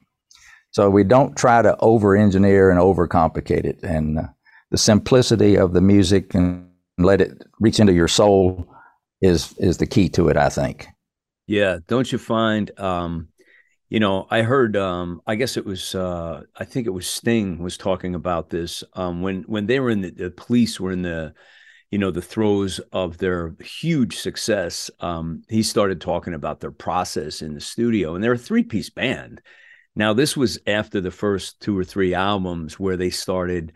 So 0.71 0.89
we 0.89 1.05
don't 1.05 1.37
try 1.37 1.61
to 1.61 1.77
over 1.81 2.17
engineer 2.17 2.71
and 2.71 2.81
overcomplicate 2.81 3.67
it. 3.67 3.83
And 3.83 4.21
uh, 4.21 4.23
the 4.71 4.79
simplicity 4.79 5.59
of 5.59 5.75
the 5.75 5.83
music 5.83 6.35
and 6.35 6.67
let 6.97 7.21
it 7.21 7.45
reach 7.61 7.79
into 7.79 7.93
your 7.93 8.09
soul 8.09 8.67
is 9.21 9.53
is 9.59 9.77
the 9.77 9.87
key 9.87 10.09
to 10.11 10.31
it, 10.31 10.39
I 10.39 10.49
think. 10.49 10.87
Yeah, 11.47 11.81
don't 11.87 12.11
you 12.11 12.17
find 12.17 12.71
um 12.81 13.29
you 13.89 14.01
know, 14.01 14.27
I 14.31 14.43
heard 14.43 14.77
um 14.77 15.23
I 15.27 15.35
guess 15.35 15.57
it 15.57 15.65
was 15.65 15.95
uh 15.95 16.43
I 16.57 16.65
think 16.65 16.87
it 16.87 16.91
was 16.91 17.07
Sting 17.07 17.59
was 17.59 17.77
talking 17.77 18.15
about 18.15 18.51
this 18.51 18.85
um 18.95 19.23
when 19.23 19.43
when 19.45 19.67
they 19.67 19.81
were 19.81 19.91
in 19.91 20.03
the, 20.03 20.11
the 20.11 20.31
police 20.31 20.79
were 20.79 20.93
in 20.93 21.03
the 21.03 21.35
you 21.91 21.99
know 21.99 22.11
the 22.11 22.23
throes 22.23 22.81
of 22.93 23.19
their 23.19 23.55
huge 23.61 24.19
success 24.19 24.91
um 25.01 25.43
he 25.49 25.63
started 25.63 26.01
talking 26.01 26.35
about 26.35 26.61
their 26.61 26.71
process 26.71 27.41
in 27.43 27.55
the 27.55 27.61
studio 27.61 28.15
and 28.15 28.23
they're 28.23 28.33
a 28.33 28.39
three-piece 28.39 28.91
band. 28.91 29.41
Now 29.97 30.13
this 30.13 30.37
was 30.37 30.59
after 30.67 31.01
the 31.01 31.11
first 31.11 31.61
two 31.61 31.77
or 31.77 31.85
three 31.85 32.15
albums 32.15 32.79
where 32.79 32.97
they 32.97 33.11
started 33.11 33.73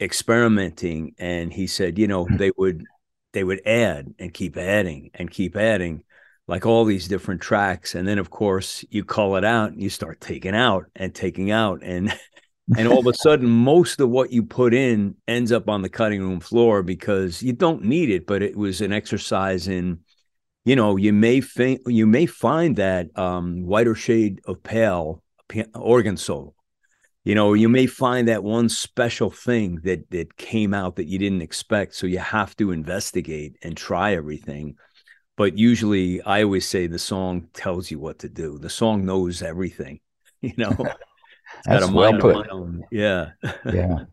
experimenting 0.00 1.14
and 1.18 1.52
he 1.52 1.66
said, 1.66 1.98
you 1.98 2.08
know, 2.08 2.26
they 2.36 2.50
would 2.56 2.84
they 3.32 3.44
would 3.44 3.66
add 3.66 4.14
and 4.18 4.32
keep 4.34 4.56
adding 4.56 5.10
and 5.14 5.30
keep 5.30 5.56
adding 5.56 6.04
like 6.52 6.66
all 6.66 6.84
these 6.84 7.08
different 7.08 7.40
tracks 7.40 7.94
and 7.94 8.06
then 8.06 8.18
of 8.18 8.28
course 8.28 8.84
you 8.90 9.02
call 9.02 9.36
it 9.36 9.44
out 9.44 9.72
and 9.72 9.82
you 9.82 9.88
start 9.88 10.20
taking 10.20 10.54
out 10.54 10.84
and 10.94 11.14
taking 11.14 11.50
out 11.50 11.82
and 11.82 12.12
and 12.76 12.86
all 12.86 12.98
of 12.98 13.06
a 13.06 13.14
sudden 13.14 13.48
most 13.48 13.98
of 14.00 14.10
what 14.10 14.30
you 14.30 14.42
put 14.42 14.74
in 14.74 15.14
ends 15.26 15.50
up 15.50 15.66
on 15.66 15.80
the 15.80 15.88
cutting 15.88 16.20
room 16.20 16.40
floor 16.40 16.82
because 16.82 17.42
you 17.42 17.54
don't 17.54 17.82
need 17.82 18.10
it 18.10 18.26
but 18.26 18.42
it 18.42 18.54
was 18.54 18.82
an 18.82 18.92
exercise 18.92 19.66
in 19.66 19.98
you 20.66 20.76
know 20.76 20.98
you 20.98 21.10
may 21.10 21.40
think 21.40 21.80
you 21.86 22.06
may 22.06 22.26
find 22.26 22.76
that 22.76 23.06
um, 23.18 23.64
whiter 23.64 23.94
shade 23.94 24.38
of 24.44 24.62
pale 24.62 25.22
organ 25.74 26.18
solo 26.18 26.54
you 27.24 27.34
know 27.34 27.54
you 27.54 27.70
may 27.70 27.86
find 27.86 28.28
that 28.28 28.44
one 28.44 28.68
special 28.68 29.30
thing 29.30 29.76
that 29.84 30.10
that 30.10 30.36
came 30.36 30.74
out 30.74 30.96
that 30.96 31.06
you 31.06 31.18
didn't 31.18 31.40
expect 31.40 31.94
so 31.94 32.06
you 32.06 32.18
have 32.18 32.54
to 32.54 32.72
investigate 32.72 33.56
and 33.62 33.74
try 33.74 34.14
everything 34.14 34.76
but 35.36 35.58
usually 35.58 36.22
I 36.22 36.42
always 36.42 36.68
say 36.68 36.86
the 36.86 36.98
song 36.98 37.48
tells 37.54 37.90
you 37.90 37.98
what 37.98 38.18
to 38.20 38.28
do. 38.28 38.58
The 38.58 38.70
song 38.70 39.04
knows 39.04 39.42
everything, 39.42 40.00
you 40.40 40.54
know. 40.56 40.76
That's 41.66 41.90
well 41.90 42.18
put. 42.18 42.48
Yeah. 42.90 43.30
yeah. 43.64 43.98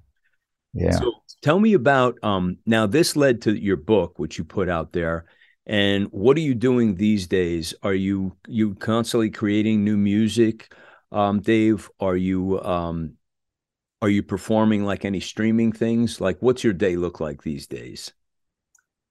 Yeah. 0.73 0.91
So 0.91 1.13
tell 1.41 1.59
me 1.59 1.73
about 1.73 2.23
um 2.23 2.57
now 2.65 2.85
this 2.85 3.15
led 3.15 3.41
to 3.43 3.59
your 3.59 3.75
book 3.75 4.19
which 4.19 4.37
you 4.37 4.43
put 4.43 4.69
out 4.69 4.93
there 4.93 5.25
and 5.65 6.07
what 6.11 6.37
are 6.37 6.41
you 6.41 6.53
doing 6.53 6.95
these 6.95 7.27
days? 7.27 7.73
Are 7.81 7.93
you 7.93 8.35
you 8.47 8.75
constantly 8.75 9.31
creating 9.31 9.83
new 9.83 9.97
music? 9.97 10.73
Um 11.11 11.41
Dave, 11.41 11.89
are 11.99 12.15
you 12.15 12.61
um 12.61 13.13
are 14.01 14.09
you 14.09 14.23
performing 14.23 14.85
like 14.85 15.05
any 15.05 15.19
streaming 15.19 15.71
things? 15.71 16.21
Like 16.21 16.37
what's 16.39 16.63
your 16.63 16.73
day 16.73 16.95
look 16.95 17.19
like 17.19 17.41
these 17.41 17.67
days? 17.67 18.13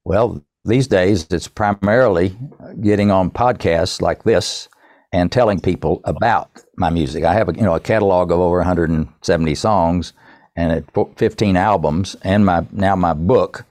Well, 0.05 0.44
these 0.68 0.87
days, 0.87 1.26
it's 1.31 1.48
primarily 1.48 2.37
getting 2.81 3.11
on 3.11 3.31
podcasts 3.31 4.00
like 4.00 4.22
this 4.24 4.68
and 5.12 5.33
telling 5.33 5.61
people 5.61 6.00
about 6.04 6.62
my 6.76 6.90
music. 6.90 7.24
I 7.24 7.35
have 7.35 7.48
a, 7.48 7.54
you 7.54 7.62
know 7.62 7.74
a 7.74 7.81
catalog 7.81 8.31
of 8.31 8.38
over 8.38 8.59
170 8.59 9.54
songs 9.54 10.12
and 10.57 10.85
15 11.16 11.57
albums 11.57 12.16
and 12.22 12.44
my 12.44 12.66
now 12.70 12.94
my 12.94 13.14
book, 13.14 13.64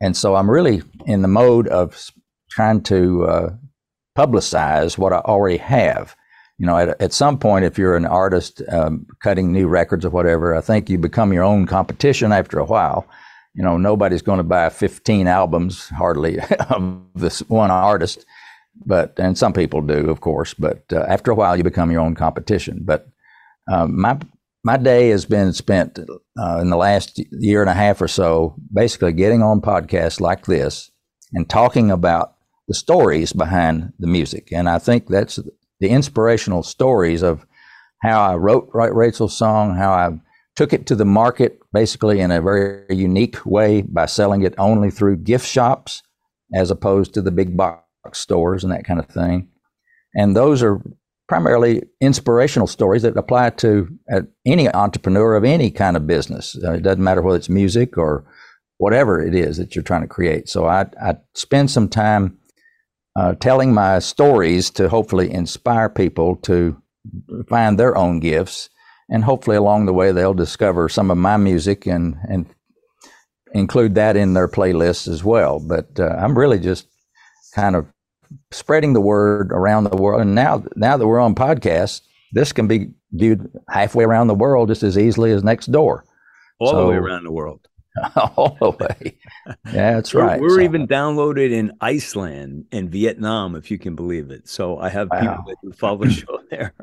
and 0.00 0.16
so 0.16 0.34
I'm 0.34 0.50
really 0.50 0.82
in 1.06 1.22
the 1.22 1.28
mode 1.28 1.68
of 1.68 2.10
trying 2.50 2.82
to 2.84 3.24
uh, 3.26 3.50
publicize 4.16 4.96
what 4.96 5.12
I 5.12 5.18
already 5.18 5.58
have. 5.58 6.16
You 6.56 6.66
know, 6.66 6.76
at, 6.76 7.00
at 7.00 7.12
some 7.12 7.38
point, 7.38 7.64
if 7.64 7.78
you're 7.78 7.96
an 7.96 8.06
artist 8.06 8.62
um, 8.72 9.06
cutting 9.22 9.52
new 9.52 9.68
records 9.68 10.04
or 10.04 10.10
whatever, 10.10 10.56
I 10.56 10.60
think 10.60 10.90
you 10.90 10.98
become 10.98 11.32
your 11.32 11.44
own 11.44 11.66
competition 11.66 12.32
after 12.32 12.58
a 12.58 12.64
while 12.64 13.06
you 13.58 13.64
know, 13.64 13.76
nobody's 13.76 14.22
going 14.22 14.36
to 14.36 14.44
buy 14.44 14.68
15 14.68 15.26
albums 15.26 15.88
hardly 15.88 16.38
of 16.70 17.02
this 17.16 17.40
one 17.48 17.72
artist, 17.72 18.24
but 18.86 19.18
and 19.18 19.36
some 19.36 19.52
people 19.52 19.82
do, 19.82 20.08
of 20.08 20.20
course. 20.20 20.54
But 20.54 20.84
uh, 20.92 21.04
after 21.08 21.32
a 21.32 21.34
while, 21.34 21.56
you 21.56 21.64
become 21.64 21.90
your 21.90 22.00
own 22.00 22.14
competition. 22.14 22.82
But 22.84 23.08
um, 23.70 24.00
my 24.00 24.16
my 24.62 24.76
day 24.76 25.08
has 25.08 25.24
been 25.24 25.52
spent 25.52 25.98
uh, 25.98 26.58
in 26.60 26.70
the 26.70 26.76
last 26.76 27.20
year 27.32 27.60
and 27.60 27.68
a 27.68 27.74
half 27.74 28.00
or 28.00 28.06
so, 28.06 28.54
basically 28.72 29.12
getting 29.12 29.42
on 29.42 29.60
podcasts 29.60 30.20
like 30.20 30.46
this 30.46 30.92
and 31.32 31.50
talking 31.50 31.90
about 31.90 32.36
the 32.68 32.74
stories 32.74 33.32
behind 33.32 33.92
the 33.98 34.06
music. 34.06 34.52
And 34.52 34.68
I 34.68 34.78
think 34.78 35.08
that's 35.08 35.40
the 35.80 35.88
inspirational 35.88 36.62
stories 36.62 37.22
of 37.22 37.44
how 38.02 38.20
I 38.20 38.36
wrote 38.36 38.70
Rachel's 38.72 39.36
song, 39.36 39.74
how 39.74 39.90
I 39.90 40.10
took 40.58 40.72
it 40.72 40.86
to 40.86 40.96
the 40.96 41.04
market 41.04 41.60
basically 41.72 42.18
in 42.18 42.32
a 42.32 42.42
very 42.42 42.82
unique 42.92 43.46
way 43.46 43.80
by 43.80 44.06
selling 44.06 44.42
it 44.42 44.56
only 44.58 44.90
through 44.90 45.16
gift 45.16 45.46
shops 45.46 46.02
as 46.52 46.72
opposed 46.72 47.14
to 47.14 47.22
the 47.22 47.30
big 47.30 47.56
box 47.56 47.84
stores 48.14 48.64
and 48.64 48.72
that 48.72 48.84
kind 48.84 48.98
of 48.98 49.06
thing. 49.06 49.46
And 50.16 50.34
those 50.34 50.60
are 50.60 50.82
primarily 51.28 51.84
inspirational 52.00 52.66
stories 52.66 53.02
that 53.02 53.16
apply 53.16 53.50
to 53.50 53.86
uh, 54.12 54.22
any 54.44 54.68
entrepreneur 54.68 55.36
of 55.36 55.44
any 55.44 55.70
kind 55.70 55.96
of 55.96 56.08
business. 56.08 56.58
Uh, 56.60 56.72
it 56.72 56.82
doesn't 56.82 57.04
matter 57.04 57.22
whether 57.22 57.38
it's 57.38 57.48
music 57.48 57.96
or 57.96 58.24
whatever 58.78 59.24
it 59.24 59.36
is 59.36 59.58
that 59.58 59.76
you're 59.76 59.84
trying 59.84 60.02
to 60.02 60.08
create. 60.08 60.48
So 60.48 60.66
I, 60.66 60.86
I 61.00 61.18
spend 61.34 61.70
some 61.70 61.88
time 61.88 62.36
uh, 63.14 63.34
telling 63.34 63.72
my 63.72 64.00
stories 64.00 64.70
to 64.70 64.88
hopefully 64.88 65.30
inspire 65.30 65.88
people 65.88 66.34
to 66.42 66.82
find 67.48 67.78
their 67.78 67.96
own 67.96 68.18
gifts 68.18 68.70
and 69.08 69.24
hopefully 69.24 69.56
along 69.56 69.86
the 69.86 69.92
way 69.92 70.12
they'll 70.12 70.34
discover 70.34 70.88
some 70.88 71.10
of 71.10 71.18
my 71.18 71.36
music 71.36 71.86
and 71.86 72.16
and 72.28 72.46
include 73.52 73.94
that 73.94 74.16
in 74.16 74.34
their 74.34 74.48
playlists 74.48 75.08
as 75.08 75.24
well. 75.24 75.58
But 75.58 75.98
uh, 75.98 76.16
I'm 76.18 76.36
really 76.36 76.58
just 76.58 76.86
kind 77.54 77.76
of 77.76 77.86
spreading 78.50 78.92
the 78.92 79.00
word 79.00 79.52
around 79.52 79.84
the 79.84 79.96
world. 79.96 80.20
And 80.20 80.34
now 80.34 80.64
now 80.76 80.96
that 80.96 81.06
we're 81.06 81.20
on 81.20 81.34
podcast, 81.34 82.02
this 82.32 82.52
can 82.52 82.66
be 82.66 82.92
viewed 83.12 83.50
halfway 83.68 84.04
around 84.04 84.26
the 84.26 84.34
world 84.34 84.68
just 84.68 84.82
as 84.82 84.98
easily 84.98 85.32
as 85.32 85.42
next 85.42 85.66
door. 85.66 86.04
All 86.60 86.70
so, 86.70 86.80
the 86.82 86.86
way 86.88 86.96
around 86.96 87.24
the 87.24 87.32
world. 87.32 87.67
all 88.36 88.56
the 88.60 88.70
way. 88.70 89.18
Yeah, 89.66 89.94
that's 89.94 90.14
we're, 90.14 90.24
right. 90.24 90.40
We're 90.40 90.56
so, 90.56 90.60
even 90.60 90.86
downloaded 90.86 91.50
in 91.50 91.72
Iceland 91.80 92.66
and 92.72 92.90
Vietnam, 92.90 93.54
if 93.54 93.70
you 93.70 93.78
can 93.78 93.94
believe 93.94 94.30
it. 94.30 94.48
So 94.48 94.78
I 94.78 94.88
have 94.88 95.10
people 95.10 95.26
wow. 95.26 95.44
that 95.62 95.78
follow 95.78 96.04
the 96.04 96.10
show 96.10 96.40
there. 96.50 96.74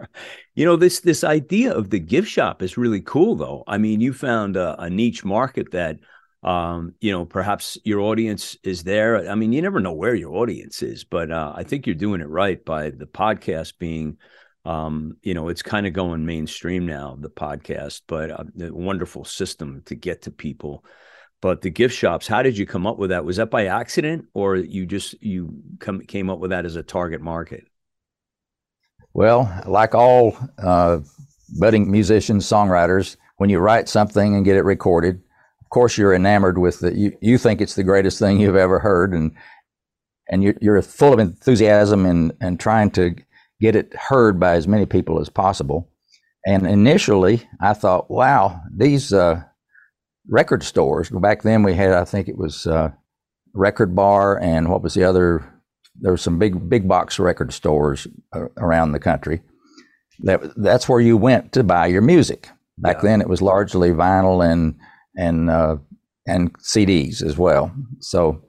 You 0.55 0.65
know, 0.65 0.75
this 0.75 0.99
this 1.01 1.23
idea 1.23 1.73
of 1.73 1.89
the 1.89 1.99
gift 1.99 2.29
shop 2.29 2.61
is 2.61 2.77
really 2.77 3.01
cool, 3.01 3.35
though. 3.35 3.63
I 3.67 3.77
mean, 3.77 4.01
you 4.01 4.13
found 4.13 4.57
a, 4.57 4.81
a 4.81 4.89
niche 4.89 5.25
market 5.25 5.71
that, 5.71 5.99
um, 6.43 6.93
you 7.01 7.11
know, 7.11 7.25
perhaps 7.25 7.77
your 7.83 8.01
audience 8.01 8.57
is 8.63 8.83
there. 8.83 9.29
I 9.29 9.35
mean, 9.35 9.53
you 9.53 9.61
never 9.61 9.79
know 9.79 9.93
where 9.93 10.15
your 10.15 10.35
audience 10.35 10.81
is, 10.81 11.03
but 11.03 11.31
uh, 11.31 11.53
I 11.55 11.63
think 11.63 11.85
you're 11.85 11.95
doing 11.95 12.21
it 12.21 12.29
right 12.29 12.63
by 12.63 12.89
the 12.89 13.07
podcast 13.07 13.73
being 13.79 14.17
um, 14.65 15.17
you 15.21 15.35
know, 15.35 15.49
it's 15.49 15.61
kind 15.61 15.85
of 15.85 15.93
going 15.93 16.25
mainstream 16.25 16.87
now, 16.87 17.15
the 17.19 17.29
podcast, 17.29 18.01
but 18.07 18.31
uh, 18.31 18.43
a 18.59 18.73
wonderful 18.73 19.23
system 19.23 19.83
to 19.85 19.95
get 19.95 20.23
to 20.23 20.31
people. 20.31 20.83
But 21.45 21.61
the 21.61 21.69
gift 21.69 21.93
shops, 21.93 22.25
how 22.25 22.41
did 22.41 22.57
you 22.57 22.65
come 22.65 22.87
up 22.87 22.97
with 22.97 23.11
that? 23.11 23.23
Was 23.23 23.35
that 23.35 23.51
by 23.51 23.67
accident, 23.67 24.25
or 24.33 24.55
you 24.55 24.87
just 24.87 25.21
you 25.21 25.53
come 25.77 26.01
came 26.01 26.27
up 26.27 26.39
with 26.39 26.49
that 26.49 26.65
as 26.65 26.75
a 26.75 26.81
target 26.81 27.21
market? 27.21 27.67
Well, 29.13 29.61
like 29.67 29.93
all 29.93 30.35
uh, 30.57 31.01
budding 31.59 31.91
musicians, 31.91 32.47
songwriters, 32.47 33.17
when 33.37 33.51
you 33.51 33.59
write 33.59 33.87
something 33.87 34.33
and 34.33 34.43
get 34.43 34.57
it 34.57 34.63
recorded, 34.63 35.21
of 35.61 35.69
course 35.69 35.99
you're 35.99 36.15
enamored 36.15 36.57
with 36.57 36.83
it. 36.83 36.95
You 36.95 37.15
you 37.21 37.37
think 37.37 37.61
it's 37.61 37.75
the 37.75 37.83
greatest 37.83 38.17
thing 38.17 38.39
you've 38.39 38.55
ever 38.55 38.79
heard, 38.79 39.13
and 39.13 39.31
and 40.27 40.41
you're, 40.41 40.55
you're 40.61 40.81
full 40.81 41.13
of 41.13 41.19
enthusiasm 41.19 42.07
and, 42.07 42.33
and 42.41 42.59
trying 42.59 42.89
to 42.93 43.13
get 43.61 43.75
it 43.75 43.93
heard 43.93 44.39
by 44.39 44.55
as 44.55 44.67
many 44.67 44.87
people 44.87 45.19
as 45.19 45.29
possible. 45.29 45.91
And 46.43 46.65
initially, 46.65 47.47
I 47.61 47.73
thought, 47.73 48.09
wow, 48.09 48.61
these 48.75 49.13
uh, 49.13 49.43
record 50.27 50.63
stores. 50.63 51.09
Back 51.09 51.43
then, 51.43 51.63
we 51.63 51.73
had, 51.73 51.91
I 51.93 52.05
think 52.05 52.27
it 52.27 52.37
was 52.37 52.67
uh, 52.67 52.91
Record 53.53 53.95
Bar, 53.95 54.39
and 54.41 54.69
what 54.69 54.81
was 54.81 54.93
the 54.93 55.03
other? 55.03 55.51
There 55.99 56.11
were 56.11 56.17
some 56.17 56.37
big 56.37 56.69
big 56.69 56.87
box 56.87 57.19
record 57.19 57.53
stores 57.53 58.07
uh, 58.33 58.47
around 58.57 58.91
the 58.91 58.99
country. 58.99 59.41
That 60.19 60.41
that's 60.57 60.89
where 60.89 60.99
you 60.99 61.17
went 61.17 61.53
to 61.53 61.63
buy 61.63 61.87
your 61.87 62.01
music. 62.01 62.49
Back 62.77 62.97
yeah. 62.97 63.09
then, 63.09 63.21
it 63.21 63.29
was 63.29 63.41
largely 63.41 63.91
vinyl 63.91 64.45
and 64.45 64.77
and 65.15 65.49
uh, 65.49 65.77
and 66.27 66.53
CDs 66.59 67.23
as 67.23 67.37
well. 67.37 67.71
So 67.99 68.43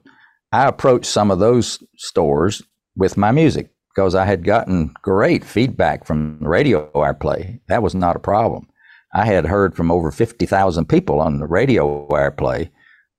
I 0.51 0.67
approached 0.67 1.05
some 1.05 1.31
of 1.31 1.39
those 1.39 1.83
stores 1.97 2.61
with 2.95 3.17
my 3.17 3.31
music 3.31 3.69
because 3.95 4.15
I 4.15 4.25
had 4.25 4.43
gotten 4.43 4.93
great 5.01 5.43
feedback 5.43 6.05
from 6.05 6.39
the 6.39 6.49
radio 6.49 6.89
I 7.01 7.13
play. 7.13 7.61
That 7.67 7.83
was 7.83 7.95
not 7.95 8.15
a 8.15 8.19
problem. 8.19 8.67
I 9.17 9.25
had 9.25 9.47
heard 9.47 9.75
from 9.75 9.89
over 9.89 10.11
50,000 10.11 10.87
people 10.87 11.19
on 11.19 11.39
the 11.39 11.47
radio 11.47 12.07
I 12.13 12.29
play 12.29 12.69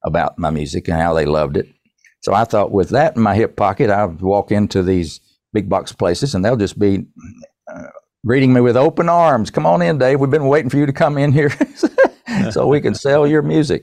about 0.04 0.38
my 0.38 0.48
music 0.48 0.86
and 0.86 0.96
how 0.96 1.12
they 1.12 1.26
loved 1.26 1.56
it. 1.56 1.66
So 2.20 2.32
I 2.32 2.44
thought 2.44 2.70
with 2.70 2.90
that 2.90 3.16
in 3.16 3.22
my 3.22 3.34
hip 3.34 3.56
pocket, 3.56 3.90
I'd 3.90 4.20
walk 4.20 4.52
into 4.52 4.84
these 4.84 5.18
big 5.52 5.68
box 5.68 5.90
places 5.90 6.36
and 6.36 6.44
they'll 6.44 6.56
just 6.56 6.78
be 6.78 7.04
uh, 7.66 7.88
greeting 8.24 8.52
me 8.52 8.60
with 8.60 8.76
open 8.76 9.08
arms. 9.08 9.50
Come 9.50 9.66
on 9.66 9.82
in, 9.82 9.98
Dave. 9.98 10.20
We've 10.20 10.30
been 10.30 10.46
waiting 10.46 10.70
for 10.70 10.76
you 10.76 10.86
to 10.86 10.92
come 10.92 11.18
in 11.18 11.32
here 11.32 11.50
so 12.52 12.68
we 12.68 12.80
can 12.80 12.94
sell 12.94 13.26
your 13.26 13.42
music. 13.42 13.82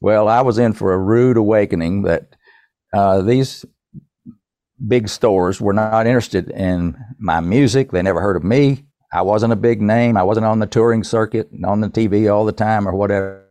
Well, 0.00 0.28
I 0.28 0.40
was 0.40 0.56
in 0.56 0.72
for 0.72 0.94
a 0.94 0.98
rude 0.98 1.36
awakening 1.36 2.04
that 2.04 2.36
uh, 2.94 3.20
these 3.20 3.66
big 4.88 5.10
stores 5.10 5.60
were 5.60 5.74
not 5.74 6.06
interested 6.06 6.50
in 6.52 6.96
my 7.18 7.40
music. 7.40 7.90
They 7.90 8.00
never 8.00 8.22
heard 8.22 8.36
of 8.36 8.44
me. 8.44 8.86
I 9.12 9.22
wasn't 9.22 9.52
a 9.52 9.56
big 9.56 9.82
name. 9.82 10.16
I 10.16 10.22
wasn't 10.22 10.46
on 10.46 10.58
the 10.60 10.66
touring 10.66 11.04
circuit, 11.04 11.50
and 11.50 11.66
on 11.66 11.80
the 11.80 11.88
TV 11.88 12.32
all 12.32 12.44
the 12.44 12.52
time 12.52 12.86
or 12.88 12.94
whatever. 12.94 13.46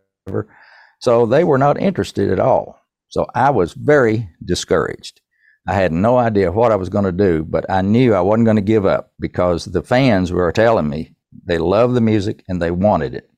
So 0.99 1.25
they 1.25 1.43
were 1.43 1.57
not 1.57 1.79
interested 1.79 2.31
at 2.31 2.39
all. 2.39 2.79
So 3.09 3.25
I 3.33 3.49
was 3.49 3.73
very 3.73 4.29
discouraged. 4.43 5.21
I 5.67 5.73
had 5.73 5.91
no 5.91 6.17
idea 6.17 6.51
what 6.51 6.71
I 6.71 6.75
was 6.75 6.89
going 6.89 7.05
to 7.05 7.11
do, 7.11 7.43
but 7.43 7.69
I 7.69 7.81
knew 7.81 8.13
I 8.13 8.21
wasn't 8.21 8.45
going 8.45 8.55
to 8.55 8.61
give 8.61 8.85
up 8.85 9.13
because 9.19 9.65
the 9.65 9.83
fans 9.83 10.31
were 10.31 10.51
telling 10.51 10.89
me 10.89 11.15
they 11.45 11.57
loved 11.57 11.95
the 11.95 12.01
music 12.01 12.43
and 12.47 12.61
they 12.61 12.71
wanted 12.71 13.13
it. 13.13 13.29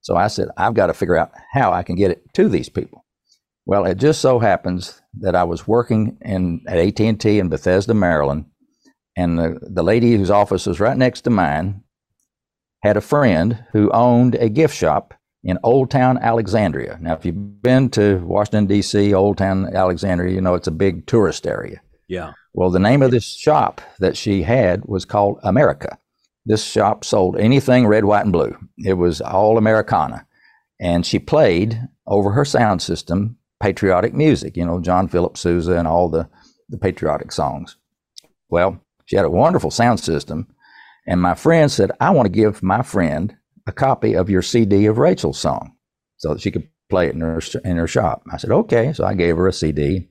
So 0.00 0.16
I 0.16 0.28
said, 0.28 0.48
I've 0.56 0.74
got 0.74 0.86
to 0.86 0.94
figure 0.94 1.16
out 1.16 1.32
how 1.52 1.72
I 1.72 1.82
can 1.82 1.96
get 1.96 2.10
it 2.10 2.22
to 2.34 2.48
these 2.48 2.68
people. 2.68 3.04
Well, 3.66 3.84
it 3.86 3.98
just 3.98 4.20
so 4.20 4.38
happens 4.38 5.00
that 5.20 5.36
I 5.36 5.44
was 5.44 5.68
working 5.68 6.18
in 6.22 6.62
at 6.66 6.78
AT&T 6.78 7.38
in 7.38 7.48
Bethesda, 7.48 7.94
Maryland, 7.94 8.46
and 9.16 9.38
the, 9.38 9.58
the 9.62 9.82
lady 9.82 10.16
whose 10.16 10.30
office 10.30 10.66
was 10.66 10.80
right 10.80 10.96
next 10.96 11.22
to 11.22 11.30
mine 11.30 11.82
had 12.82 12.96
a 12.96 13.02
friend 13.02 13.64
who 13.72 13.90
owned 13.90 14.34
a 14.36 14.48
gift 14.48 14.74
shop 14.74 15.14
in 15.42 15.58
Old 15.62 15.90
Town 15.90 16.18
Alexandria. 16.18 16.98
Now, 17.00 17.14
if 17.14 17.24
you've 17.24 17.62
been 17.62 17.88
to 17.90 18.18
Washington, 18.18 18.66
D.C., 18.66 19.14
Old 19.14 19.38
Town 19.38 19.74
Alexandria, 19.74 20.34
you 20.34 20.40
know 20.40 20.54
it's 20.54 20.66
a 20.66 20.72
big 20.72 21.06
tourist 21.06 21.46
area. 21.46 21.80
Yeah. 22.08 22.32
Well, 22.52 22.70
the 22.70 22.80
name 22.80 23.02
of 23.02 23.10
this 23.10 23.24
shop 23.24 23.80
that 24.00 24.16
she 24.16 24.42
had 24.42 24.84
was 24.84 25.04
called 25.04 25.38
America. 25.42 25.98
This 26.44 26.64
shop 26.64 27.04
sold 27.04 27.38
anything 27.38 27.86
red, 27.86 28.04
white, 28.04 28.24
and 28.24 28.32
blue. 28.32 28.56
It 28.78 28.94
was 28.94 29.20
all 29.20 29.56
Americana. 29.56 30.26
And 30.80 31.04
she 31.06 31.18
played 31.18 31.80
over 32.06 32.32
her 32.32 32.44
sound 32.44 32.82
system 32.82 33.36
patriotic 33.60 34.14
music, 34.14 34.56
you 34.56 34.64
know, 34.64 34.80
John 34.80 35.06
Philip 35.06 35.36
Sousa 35.36 35.76
and 35.76 35.86
all 35.86 36.08
the, 36.08 36.28
the 36.70 36.78
patriotic 36.78 37.30
songs. 37.30 37.76
Well, 38.48 38.82
she 39.10 39.16
had 39.16 39.24
a 39.24 39.30
wonderful 39.30 39.72
sound 39.72 39.98
system. 39.98 40.46
And 41.04 41.20
my 41.20 41.34
friend 41.34 41.68
said, 41.68 41.90
I 41.98 42.10
want 42.10 42.26
to 42.26 42.32
give 42.32 42.62
my 42.62 42.82
friend 42.82 43.36
a 43.66 43.72
copy 43.72 44.14
of 44.14 44.30
your 44.30 44.40
CD 44.40 44.86
of 44.86 44.98
Rachel's 44.98 45.40
song 45.40 45.74
so 46.18 46.32
that 46.32 46.40
she 46.40 46.52
could 46.52 46.68
play 46.88 47.08
it 47.08 47.14
in 47.14 47.20
her, 47.20 47.40
in 47.64 47.76
her 47.76 47.88
shop. 47.88 48.22
I 48.32 48.36
said, 48.36 48.52
okay. 48.52 48.92
So 48.92 49.04
I 49.04 49.14
gave 49.14 49.36
her 49.36 49.48
a 49.48 49.52
CD. 49.52 50.08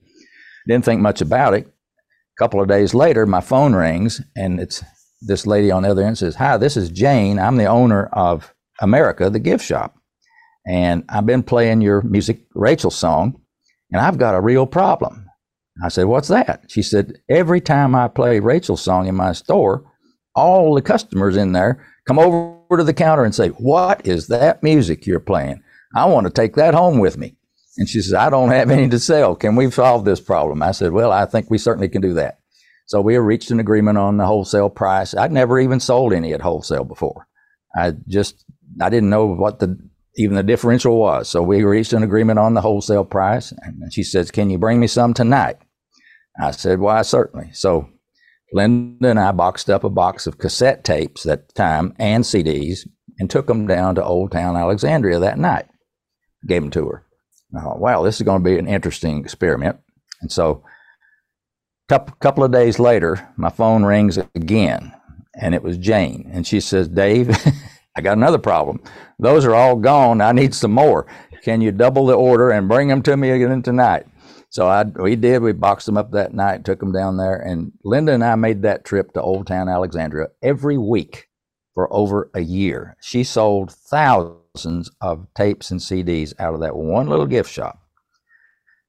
Didn't 0.68 0.84
think 0.84 1.00
much 1.00 1.22
about 1.22 1.54
it. 1.54 1.66
A 1.66 2.38
couple 2.38 2.60
of 2.60 2.68
days 2.68 2.94
later, 2.94 3.26
my 3.26 3.40
phone 3.40 3.74
rings 3.74 4.22
and 4.36 4.60
it's 4.60 4.84
this 5.22 5.48
lady 5.48 5.72
on 5.72 5.84
the 5.84 5.92
other 5.92 6.04
end 6.04 6.18
says, 6.18 6.36
Hi, 6.36 6.58
this 6.58 6.76
is 6.76 6.90
Jane. 6.90 7.40
I'm 7.40 7.56
the 7.56 7.68
owner 7.68 8.08
of 8.08 8.54
America, 8.82 9.30
the 9.30 9.40
gift 9.40 9.64
shop. 9.64 9.96
And 10.68 11.06
I've 11.08 11.26
been 11.26 11.44
playing 11.44 11.80
your 11.80 12.02
music, 12.02 12.42
Rachel's 12.54 12.98
song, 12.98 13.40
and 13.94 14.02
I've 14.02 14.18
got 14.18 14.36
a 14.36 14.42
real 14.42 14.68
problem. 14.68 15.29
I 15.84 15.90
said, 15.90 16.06
What's 16.06 16.28
that? 16.28 16.66
She 16.68 16.82
said, 16.82 17.20
Every 17.30 17.62
time 17.62 17.96
I 17.96 18.08
play 18.08 18.40
Rachel's 18.40 18.82
song 18.82 19.08
in 19.08 19.16
my 19.16 19.34
store, 19.34 19.84
all 20.36 20.74
the 20.76 20.82
customers 20.82 21.38
in 21.38 21.52
there 21.52 21.86
come 22.06 22.20
over 22.20 22.78
to 22.78 22.84
the 22.84 22.94
counter 22.94 23.24
and 23.24 23.34
say, 23.36 23.50
What 23.50 24.06
is 24.06 24.28
that 24.28 24.64
music 24.64 25.06
you're 25.06 25.20
playing? 25.20 25.62
I 25.96 26.06
want 26.06 26.28
to 26.28 26.34
take 26.34 26.56
that 26.56 26.74
home 26.74 27.00
with 27.00 27.18
me. 27.18 27.36
And 27.78 27.88
she 27.88 28.02
says, 28.02 28.14
I 28.14 28.30
don't 28.30 28.50
have 28.50 28.70
any 28.70 28.90
to 28.90 29.00
sell. 29.00 29.36
Can 29.36 29.56
we 29.56 29.72
solve 29.72 30.06
this 30.06 30.20
problem? 30.20 30.62
I 30.62 30.72
said, 30.72 30.92
Well, 30.92 31.12
I 31.12 31.26
think 31.26 31.50
we 31.50 31.58
certainly 31.58 31.90
can 31.90 32.02
do 32.02 32.14
that. 32.14 32.40
So 32.86 33.02
we 33.02 33.18
reached 33.18 33.52
an 33.52 33.60
agreement 33.60 33.98
on 33.98 34.18
the 34.18 34.26
wholesale 34.26 34.70
price. 34.70 35.16
I'd 35.16 35.32
never 35.32 35.60
even 35.60 35.80
sold 35.80 36.12
any 36.12 36.34
at 36.34 36.42
wholesale 36.42 36.86
before. 36.86 37.28
I 37.76 37.94
just 38.08 38.44
I 38.82 38.90
didn't 38.90 39.12
know 39.12 39.28
what 39.28 39.60
the 39.60 39.78
even 40.16 40.36
the 40.36 40.44
differential 40.44 40.98
was. 40.98 41.30
So 41.30 41.42
we 41.42 41.64
reached 41.64 41.94
an 41.94 42.04
agreement 42.04 42.40
on 42.40 42.54
the 42.54 42.62
wholesale 42.62 43.06
price. 43.06 43.54
And 43.62 43.94
she 43.94 44.04
says, 44.04 44.32
Can 44.32 44.50
you 44.50 44.58
bring 44.58 44.80
me 44.80 44.88
some 44.88 45.14
tonight? 45.14 45.58
I 46.42 46.52
said, 46.52 46.80
Why, 46.80 47.02
certainly. 47.02 47.52
So 47.54 47.90
Linda 48.54 49.10
and 49.10 49.20
I 49.20 49.32
boxed 49.32 49.70
up 49.70 49.84
a 49.84 49.90
box 49.90 50.26
of 50.28 50.38
cassette 50.38 50.84
tapes 50.84 51.26
at 51.26 51.48
the 51.48 51.54
time 51.54 51.94
and 52.00 52.24
CDs 52.24 52.88
and 53.20 53.30
took 53.30 53.48
them 53.48 53.68
down 53.68 53.96
to 53.96 54.04
Old 54.04 54.32
Town 54.32 54.56
Alexandria 54.56 55.20
that 55.20 55.38
night. 55.38 55.66
Gave 56.48 56.62
them 56.62 56.72
to 56.72 56.88
her. 56.88 57.06
I 57.56 57.62
thought, 57.62 57.80
wow, 57.80 58.04
this 58.04 58.16
is 58.16 58.26
going 58.26 58.44
to 58.44 58.50
be 58.50 58.58
an 58.58 58.68
interesting 58.68 59.20
experiment. 59.20 59.78
And 60.22 60.32
so 60.32 60.64
a 61.90 62.00
couple 62.20 62.44
of 62.44 62.52
days 62.52 62.80
later, 62.80 63.28
my 63.36 63.50
phone 63.50 63.84
rings 63.84 64.18
again, 64.18 64.94
and 65.36 65.56
it 65.56 65.64
was 65.64 65.78
Jane. 65.78 66.30
And 66.32 66.46
she 66.46 66.60
says, 66.60 66.88
Dave, 66.88 67.36
I 67.96 68.02
got 68.02 68.18
another 68.18 68.38
problem. 68.38 68.82
Those 69.18 69.46
are 69.46 69.56
all 69.56 69.76
gone. 69.76 70.22
I 70.22 70.32
need 70.32 70.54
some 70.54 70.72
more. 70.72 71.08
Can 71.44 71.62
you 71.62 71.72
double 71.72 72.06
the 72.06 72.14
order 72.14 72.52
and 72.52 72.68
bring 72.68 72.88
them 72.88 73.02
to 73.04 73.18
me 73.18 73.32
again 73.32 73.62
tonight? 73.62 74.06
So 74.50 74.68
I, 74.68 74.84
we 74.84 75.16
did. 75.16 75.42
We 75.42 75.52
boxed 75.52 75.86
them 75.86 75.98
up 75.98 76.12
that 76.12 76.34
night, 76.34 76.66
took 76.66 76.80
them 76.80 76.92
down 76.92 77.18
there, 77.18 77.36
and 77.36 77.72
Linda 77.84 78.14
and 78.14 78.24
I 78.24 78.36
made 78.36 78.64
that 78.64 78.84
trip 78.84 79.14
to 79.14 79.22
Old 79.22 79.46
Town 79.48 79.70
Alexandria 79.70 80.28
every 80.42 80.78
week 80.78 81.28
for 81.76 81.92
over 81.94 82.32
a 82.34 82.42
year. 82.42 82.98
She 83.00 83.24
sold 83.24 83.72
thousands 83.72 84.90
of 85.02 85.28
tapes 85.36 85.70
and 85.70 85.80
CDs 85.80 86.34
out 86.40 86.56
of 86.56 86.62
that 86.62 86.76
one 86.76 87.08
little 87.08 87.28
gift 87.28 87.52
shop. 87.52 87.80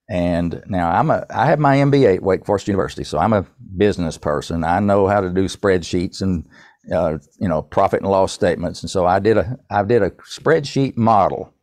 And 0.09 0.63
now 0.67 0.91
I'm 0.91 1.11
a 1.11 1.25
I 1.31 1.47
have 1.47 1.61
my 1.61 1.77
MBA 1.77 2.17
at 2.17 2.23
Wake 2.23 2.45
Forest 2.45 2.67
University, 2.67 3.05
so 3.05 3.19
I'm 3.19 3.33
a 3.33 3.47
business 3.77 4.19
person. 4.19 4.65
I 4.65 4.81
know 4.81 5.07
how 5.07 5.21
to 5.21 5.31
do 5.31 5.45
spreadsheets 5.45 6.21
and 6.21 6.49
uh, 6.93 7.19
you 7.39 7.49
know 7.49 7.63
profit 7.63 8.01
and 8.01 8.11
loss 8.11 8.33
statements, 8.33 8.83
and 8.83 8.91
so 8.91 9.07
I 9.07 9.21
did 9.21 9.37
a 9.37 9.57
I 9.71 9.85
did 9.85 10.03
a 10.03 10.11
spreadsheet 10.11 10.97
model 10.97 11.55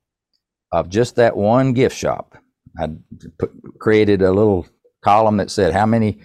of 0.71 0.87
just 0.87 1.17
that 1.17 1.35
one 1.35 1.73
gift 1.73 1.97
shop. 1.97 2.37
I 2.79 2.87
put, 3.39 3.51
created 3.79 4.21
a 4.21 4.31
little 4.31 4.67
column 5.03 5.37
that 5.37 5.51
said 5.51 5.73
how 5.73 5.85
many 5.85 6.19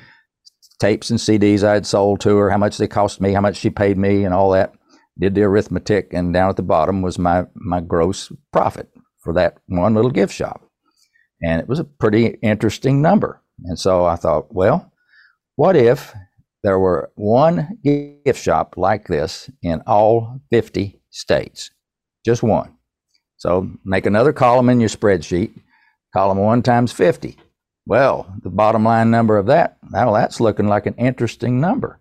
tapes 0.80 1.10
and 1.10 1.18
CDs 1.18 1.62
I 1.62 1.74
had 1.74 1.86
sold 1.86 2.20
to 2.20 2.36
her, 2.36 2.50
how 2.50 2.58
much 2.58 2.78
they 2.78 2.88
cost 2.88 3.20
me, 3.20 3.32
how 3.32 3.40
much 3.40 3.56
she 3.56 3.70
paid 3.70 3.96
me, 3.96 4.24
and 4.24 4.34
all 4.34 4.50
that. 4.50 4.72
Did 5.18 5.34
the 5.34 5.42
arithmetic, 5.42 6.12
and 6.12 6.32
down 6.32 6.48
at 6.48 6.56
the 6.56 6.62
bottom 6.62 7.02
was 7.02 7.18
my 7.18 7.44
my 7.54 7.80
gross 7.80 8.32
profit 8.52 8.88
for 9.20 9.34
that 9.34 9.58
one 9.66 9.94
little 9.94 10.10
gift 10.10 10.34
shop. 10.34 10.62
And 11.42 11.60
it 11.60 11.68
was 11.68 11.78
a 11.78 11.84
pretty 11.84 12.38
interesting 12.42 13.02
number. 13.02 13.42
And 13.64 13.78
so 13.78 14.04
I 14.04 14.16
thought, 14.16 14.54
well, 14.54 14.92
what 15.56 15.76
if 15.76 16.14
there 16.62 16.78
were 16.78 17.10
one 17.14 17.78
gift 17.84 18.42
shop 18.42 18.74
like 18.76 19.06
this 19.06 19.50
in 19.62 19.82
all 19.86 20.40
50 20.50 21.00
states? 21.10 21.70
Just 22.24 22.42
one. 22.42 22.76
So 23.36 23.68
make 23.84 24.06
another 24.06 24.32
column 24.32 24.68
in 24.68 24.80
your 24.80 24.88
spreadsheet, 24.88 25.52
column 26.12 26.38
one 26.38 26.62
times 26.62 26.92
50. 26.92 27.36
Well, 27.86 28.32
the 28.42 28.50
bottom 28.50 28.84
line 28.84 29.10
number 29.10 29.38
of 29.38 29.46
that, 29.46 29.78
now 29.90 30.12
that's 30.12 30.40
looking 30.40 30.68
like 30.68 30.86
an 30.86 30.94
interesting 30.94 31.60
number. 31.60 32.00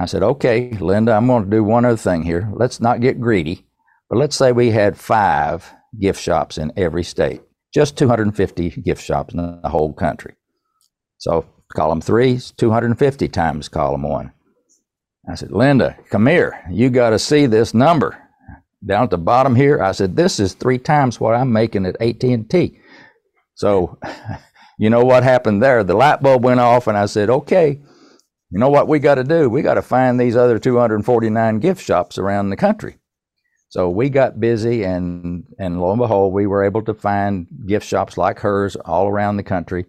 I 0.00 0.06
said, 0.06 0.22
okay, 0.22 0.70
Linda, 0.72 1.12
I'm 1.12 1.26
going 1.26 1.44
to 1.44 1.50
do 1.50 1.64
one 1.64 1.84
other 1.84 1.96
thing 1.96 2.22
here. 2.22 2.50
Let's 2.52 2.80
not 2.80 3.00
get 3.00 3.20
greedy, 3.20 3.66
but 4.08 4.18
let's 4.18 4.36
say 4.36 4.52
we 4.52 4.70
had 4.70 4.98
five 4.98 5.72
gift 5.98 6.20
shops 6.20 6.58
in 6.58 6.72
every 6.76 7.04
state 7.04 7.42
just 7.72 7.96
250 7.98 8.70
gift 8.82 9.04
shops 9.04 9.34
in 9.34 9.60
the 9.62 9.68
whole 9.68 9.92
country. 9.92 10.34
So 11.18 11.46
column 11.74 12.00
three 12.00 12.32
is 12.34 12.50
250 12.52 13.28
times 13.28 13.68
column 13.68 14.02
one. 14.02 14.32
I 15.30 15.34
said, 15.34 15.52
Linda, 15.52 15.96
come 16.10 16.26
here. 16.26 16.64
You 16.70 16.88
got 16.88 17.10
to 17.10 17.18
see 17.18 17.46
this 17.46 17.74
number 17.74 18.16
down 18.84 19.04
at 19.04 19.10
the 19.10 19.18
bottom 19.18 19.54
here. 19.54 19.82
I 19.82 19.92
said, 19.92 20.16
this 20.16 20.40
is 20.40 20.54
three 20.54 20.78
times 20.78 21.20
what 21.20 21.34
I'm 21.34 21.52
making 21.52 21.84
at 21.84 22.00
AT&T. 22.00 22.80
So 23.58 23.98
you 24.78 24.88
know 24.88 25.04
what 25.04 25.24
happened 25.24 25.62
there? 25.62 25.84
The 25.84 25.94
light 25.94 26.22
bulb 26.22 26.44
went 26.44 26.60
off, 26.60 26.86
and 26.86 26.96
I 26.96 27.06
said, 27.06 27.28
okay, 27.28 27.80
you 28.50 28.58
know 28.58 28.70
what 28.70 28.88
we 28.88 28.98
got 29.00 29.16
to 29.16 29.24
do? 29.24 29.50
We 29.50 29.62
got 29.62 29.74
to 29.74 29.82
find 29.82 30.18
these 30.18 30.36
other 30.36 30.58
249 30.58 31.58
gift 31.58 31.84
shops 31.84 32.16
around 32.18 32.48
the 32.48 32.56
country. 32.56 32.98
So 33.68 33.90
we 33.90 34.08
got 34.08 34.40
busy, 34.40 34.84
and 34.84 35.44
and 35.58 35.80
lo 35.80 35.90
and 35.90 35.98
behold, 35.98 36.32
we 36.32 36.46
were 36.46 36.64
able 36.64 36.82
to 36.82 36.94
find 36.94 37.46
gift 37.66 37.86
shops 37.86 38.16
like 38.16 38.38
hers 38.38 38.76
all 38.76 39.08
around 39.08 39.36
the 39.36 39.42
country, 39.42 39.84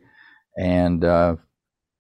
and 0.58 1.06
uh, 1.06 1.36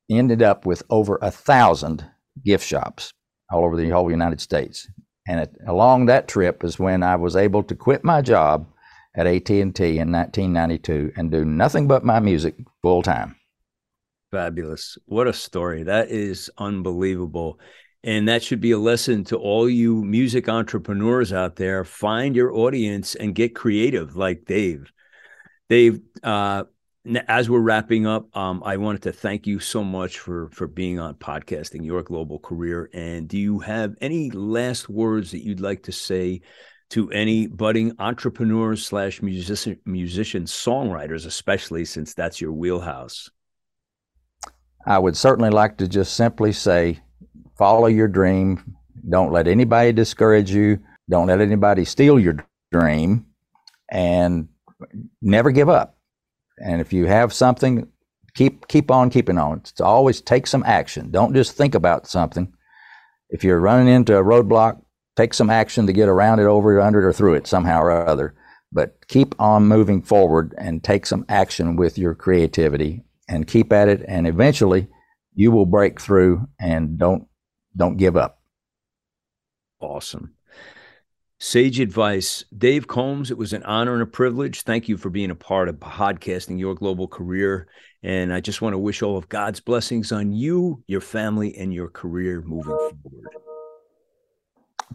ended 0.09 0.41
up 0.41 0.65
with 0.65 0.83
over 0.89 1.19
a 1.21 1.31
thousand 1.31 2.05
gift 2.43 2.65
shops 2.67 3.13
all 3.51 3.63
over 3.63 3.77
the 3.77 3.89
whole 3.89 4.11
United 4.11 4.41
States. 4.41 4.89
And 5.27 5.41
it, 5.41 5.55
along 5.67 6.07
that 6.07 6.27
trip 6.27 6.63
is 6.63 6.79
when 6.79 7.03
I 7.03 7.15
was 7.15 7.35
able 7.35 7.63
to 7.63 7.75
quit 7.75 8.03
my 8.03 8.21
job 8.21 8.65
at 9.19 9.27
AT&T 9.27 9.59
in 9.59 10.13
1992 10.13 11.11
and 11.17 11.29
do 11.29 11.43
nothing 11.43 11.89
but 11.89 12.05
my 12.05 12.21
music 12.21 12.55
full 12.81 13.01
time. 13.01 13.35
Fabulous. 14.31 14.97
What 15.07 15.27
a 15.27 15.33
story. 15.33 15.83
That 15.83 16.09
is 16.09 16.49
unbelievable. 16.57 17.59
And 18.01 18.29
that 18.29 18.41
should 18.43 18.61
be 18.61 18.71
a 18.71 18.77
lesson 18.77 19.25
to 19.25 19.35
all 19.35 19.69
you 19.69 20.05
music 20.05 20.47
entrepreneurs 20.47 21.33
out 21.33 21.57
there. 21.57 21.83
Find 21.83 22.33
your 22.33 22.53
audience 22.53 23.13
and 23.15 23.35
get 23.35 23.55
creative 23.55 24.15
like 24.15 24.45
Dave. 24.45 24.89
Dave, 25.67 25.99
uh, 26.23 26.63
as 27.27 27.49
we're 27.49 27.59
wrapping 27.59 28.07
up, 28.07 28.33
um, 28.37 28.63
I 28.65 28.77
wanted 28.77 29.01
to 29.01 29.11
thank 29.11 29.45
you 29.45 29.59
so 29.59 29.83
much 29.83 30.19
for 30.19 30.49
for 30.51 30.65
being 30.65 30.97
on 30.97 31.15
podcasting 31.15 31.83
your 31.83 32.03
global 32.03 32.39
career. 32.39 32.89
And 32.93 33.27
do 33.27 33.37
you 33.37 33.59
have 33.59 33.95
any 33.99 34.31
last 34.31 34.87
words 34.87 35.31
that 35.31 35.43
you'd 35.43 35.59
like 35.59 35.83
to 35.83 35.91
say 35.91 36.41
to 36.89 37.09
any 37.11 37.47
budding 37.47 37.93
entrepreneurs 37.99 38.85
slash 38.85 39.21
musician 39.21 39.79
musicians, 39.85 40.51
songwriters, 40.51 41.25
especially 41.25 41.85
since 41.85 42.13
that's 42.13 42.41
your 42.41 42.51
wheelhouse? 42.51 43.29
I 44.85 44.97
would 44.97 45.17
certainly 45.17 45.49
like 45.49 45.77
to 45.77 45.87
just 45.87 46.13
simply 46.15 46.51
say, 46.51 46.99
follow 47.57 47.87
your 47.87 48.07
dream. 48.07 48.75
Don't 49.07 49.31
let 49.31 49.47
anybody 49.47 49.91
discourage 49.91 50.51
you. 50.51 50.79
Don't 51.09 51.27
let 51.27 51.41
anybody 51.41 51.85
steal 51.85 52.19
your 52.19 52.45
dream, 52.71 53.25
and 53.91 54.47
never 55.21 55.51
give 55.51 55.69
up 55.69 55.99
and 56.59 56.81
if 56.81 56.93
you 56.93 57.05
have 57.05 57.33
something, 57.33 57.87
keep 58.35 58.67
keep 58.67 58.91
on 58.91 59.09
keeping 59.09 59.37
on. 59.37 59.59
It's 59.59 59.81
always 59.81 60.21
take 60.21 60.47
some 60.47 60.63
action. 60.65 61.11
Don't 61.11 61.33
just 61.33 61.53
think 61.53 61.75
about 61.75 62.07
something. 62.07 62.53
If 63.29 63.43
you're 63.43 63.59
running 63.59 63.93
into 63.93 64.17
a 64.17 64.23
roadblock, 64.23 64.81
take 65.19 65.33
some 65.33 65.49
action 65.49 65.85
to 65.85 65.91
get 65.91 66.07
around 66.07 66.39
it, 66.39 66.45
over 66.45 66.79
it, 66.79 66.81
under 66.81 67.01
it, 67.01 67.05
or 67.05 67.11
through 67.11 67.33
it 67.33 67.45
somehow 67.45 67.81
or 67.81 67.91
other. 67.91 68.33
But 68.71 69.05
keep 69.09 69.35
on 69.37 69.67
moving 69.67 70.01
forward 70.01 70.55
and 70.57 70.81
take 70.81 71.05
some 71.05 71.25
action 71.27 71.75
with 71.75 71.97
your 71.97 72.15
creativity 72.15 73.03
and 73.27 73.45
keep 73.45 73.73
at 73.73 73.89
it. 73.89 74.05
And 74.07 74.25
eventually, 74.25 74.87
you 75.35 75.51
will 75.51 75.65
break 75.65 75.99
through. 75.99 76.47
And 76.57 76.97
don't 76.97 77.27
don't 77.75 77.97
give 77.97 78.15
up. 78.15 78.39
Awesome. 79.81 80.35
Sage 81.37 81.81
advice. 81.81 82.45
Dave 82.57 82.87
Combs, 82.87 83.29
it 83.29 83.37
was 83.37 83.51
an 83.51 83.63
honor 83.63 83.93
and 83.93 84.01
a 84.01 84.05
privilege. 84.05 84.61
Thank 84.61 84.87
you 84.87 84.95
for 84.95 85.09
being 85.09 85.31
a 85.31 85.35
part 85.35 85.67
of 85.67 85.75
podcasting 85.75 86.59
your 86.59 86.75
global 86.75 87.09
career. 87.09 87.67
And 88.03 88.33
I 88.33 88.39
just 88.39 88.61
want 88.61 88.73
to 88.73 88.77
wish 88.77 89.01
all 89.01 89.17
of 89.17 89.27
God's 89.27 89.59
blessings 89.59 90.13
on 90.13 90.31
you, 90.31 90.81
your 90.87 91.01
family, 91.01 91.55
and 91.57 91.73
your 91.73 91.89
career 91.89 92.41
moving 92.41 92.77
forward. 92.77 93.48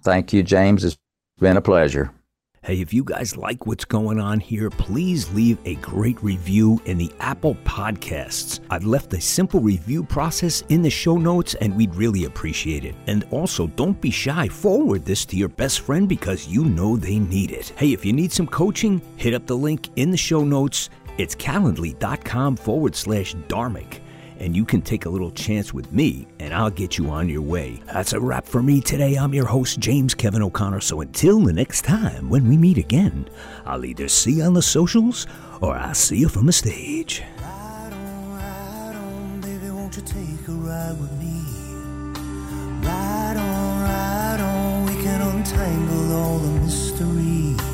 Thank 0.03 0.33
you, 0.33 0.43
James. 0.43 0.85
It's 0.85 0.99
been 1.39 1.57
a 1.57 1.63
pleasure. 1.63 2.11
Hey, 2.65 2.81
if 2.81 2.95
you 2.95 3.05
guys 3.05 3.37
like 3.37 3.67
what's 3.67 3.85
going 3.85 4.19
on 4.19 4.41
here, 4.41 4.71
please 4.71 5.31
leave 5.35 5.59
a 5.67 5.75
great 5.77 6.23
review 6.23 6.81
in 6.87 6.97
the 6.97 7.13
Apple 7.21 7.57
Podcasts. 7.57 8.61
I've 8.71 8.87
left 8.87 9.13
a 9.13 9.21
simple 9.21 9.61
review 9.61 10.03
process 10.03 10.63
in 10.71 10.81
the 10.81 10.89
show 10.89 11.19
notes 11.19 11.53
and 11.57 11.77
we'd 11.77 11.95
really 11.95 12.25
appreciate 12.25 12.87
it. 12.87 12.95
And 13.07 13.27
also, 13.31 13.67
don't 13.67 14.01
be 14.01 14.11
shy, 14.11 14.49
forward 14.49 15.05
this 15.05 15.27
to 15.27 15.37
your 15.37 15.51
best 15.51 15.81
friend 15.81 16.09
because 16.09 16.49
you 16.49 16.65
know 16.65 16.97
they 16.97 17.19
need 17.19 17.51
it. 17.51 17.75
Hey, 17.77 17.93
if 17.93 18.03
you 18.03 18.15
need 18.15 18.33
some 18.33 18.47
coaching, 18.47 19.03
hit 19.17 19.35
up 19.35 19.47
the 19.47 19.59
link 19.59 19.91
in 19.97 20.11
the 20.11 20.17
show 20.17 20.43
notes. 20.43 20.89
It's 21.19 21.35
calendly.com 21.35 22.57
forward 22.57 22.97
slash 22.97 23.35
dharmic 23.47 24.01
and 24.39 24.55
you 24.55 24.65
can 24.65 24.83
take 24.83 25.05
a 25.05 25.09
little 25.09 25.31
chance 25.31 25.73
with 25.73 25.93
me, 25.93 26.27
and 26.39 26.53
I'll 26.53 26.71
get 26.71 26.99
you 26.99 27.11
on 27.11 27.29
your 27.29 27.43
way. 27.43 27.81
That's 27.87 28.13
a 28.13 28.21
wrap 28.21 28.47
for 28.47 28.63
me 28.63 28.81
today. 28.81 29.15
I'm 29.17 29.35
your 29.35 29.47
host, 29.47 29.79
James 29.79 30.15
Kevin 30.15 30.43
O'Connor. 30.43 30.81
So 30.81 31.01
until 31.01 31.41
the 31.41 31.53
next 31.53 31.83
time 31.83 32.29
when 32.29 32.49
we 32.49 32.57
meet 32.57 32.79
again, 32.79 33.29
I'll 33.65 33.85
either 33.85 34.09
see 34.09 34.33
you 34.33 34.45
on 34.45 34.55
the 34.55 34.63
socials 34.63 35.27
or 35.61 35.77
I'll 35.77 35.95
see 35.95 36.19
you 36.19 36.29
from 36.29 36.47
the 36.47 36.53
stage. 36.53 37.23
Ride 37.41 37.93
on, 37.93 38.37
ride 38.37 38.97
on, 38.97 39.41
baby, 39.41 39.71
won't 39.71 39.97
you 39.97 40.03
take 40.03 40.49
a 40.49 40.53
ride 40.53 41.01
with 41.01 41.13
me? 41.19 41.41
Ride 42.87 43.37
on, 43.37 43.83
ride 43.83 44.41
on, 44.41 44.87
we 44.87 45.03
can 45.03 45.21
untangle 45.21 46.13
all 46.13 46.39
the 46.39 46.61
mystery. 46.61 47.74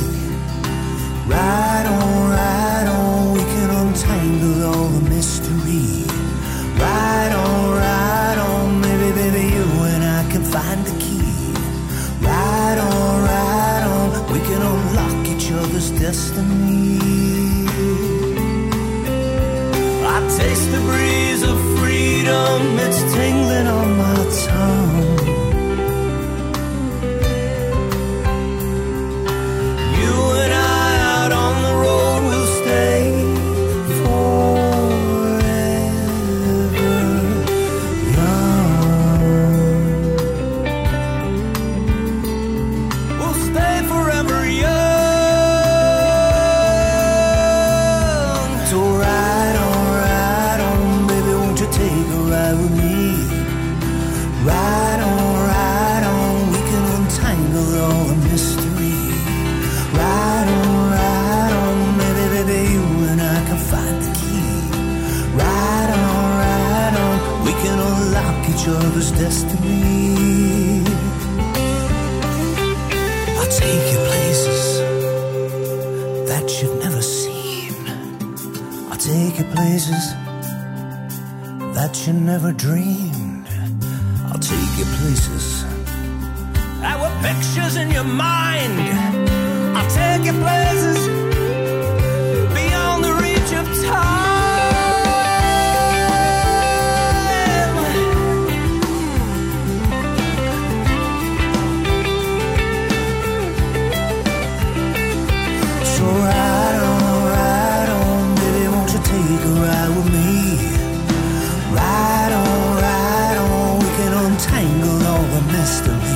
system 115.65 116.10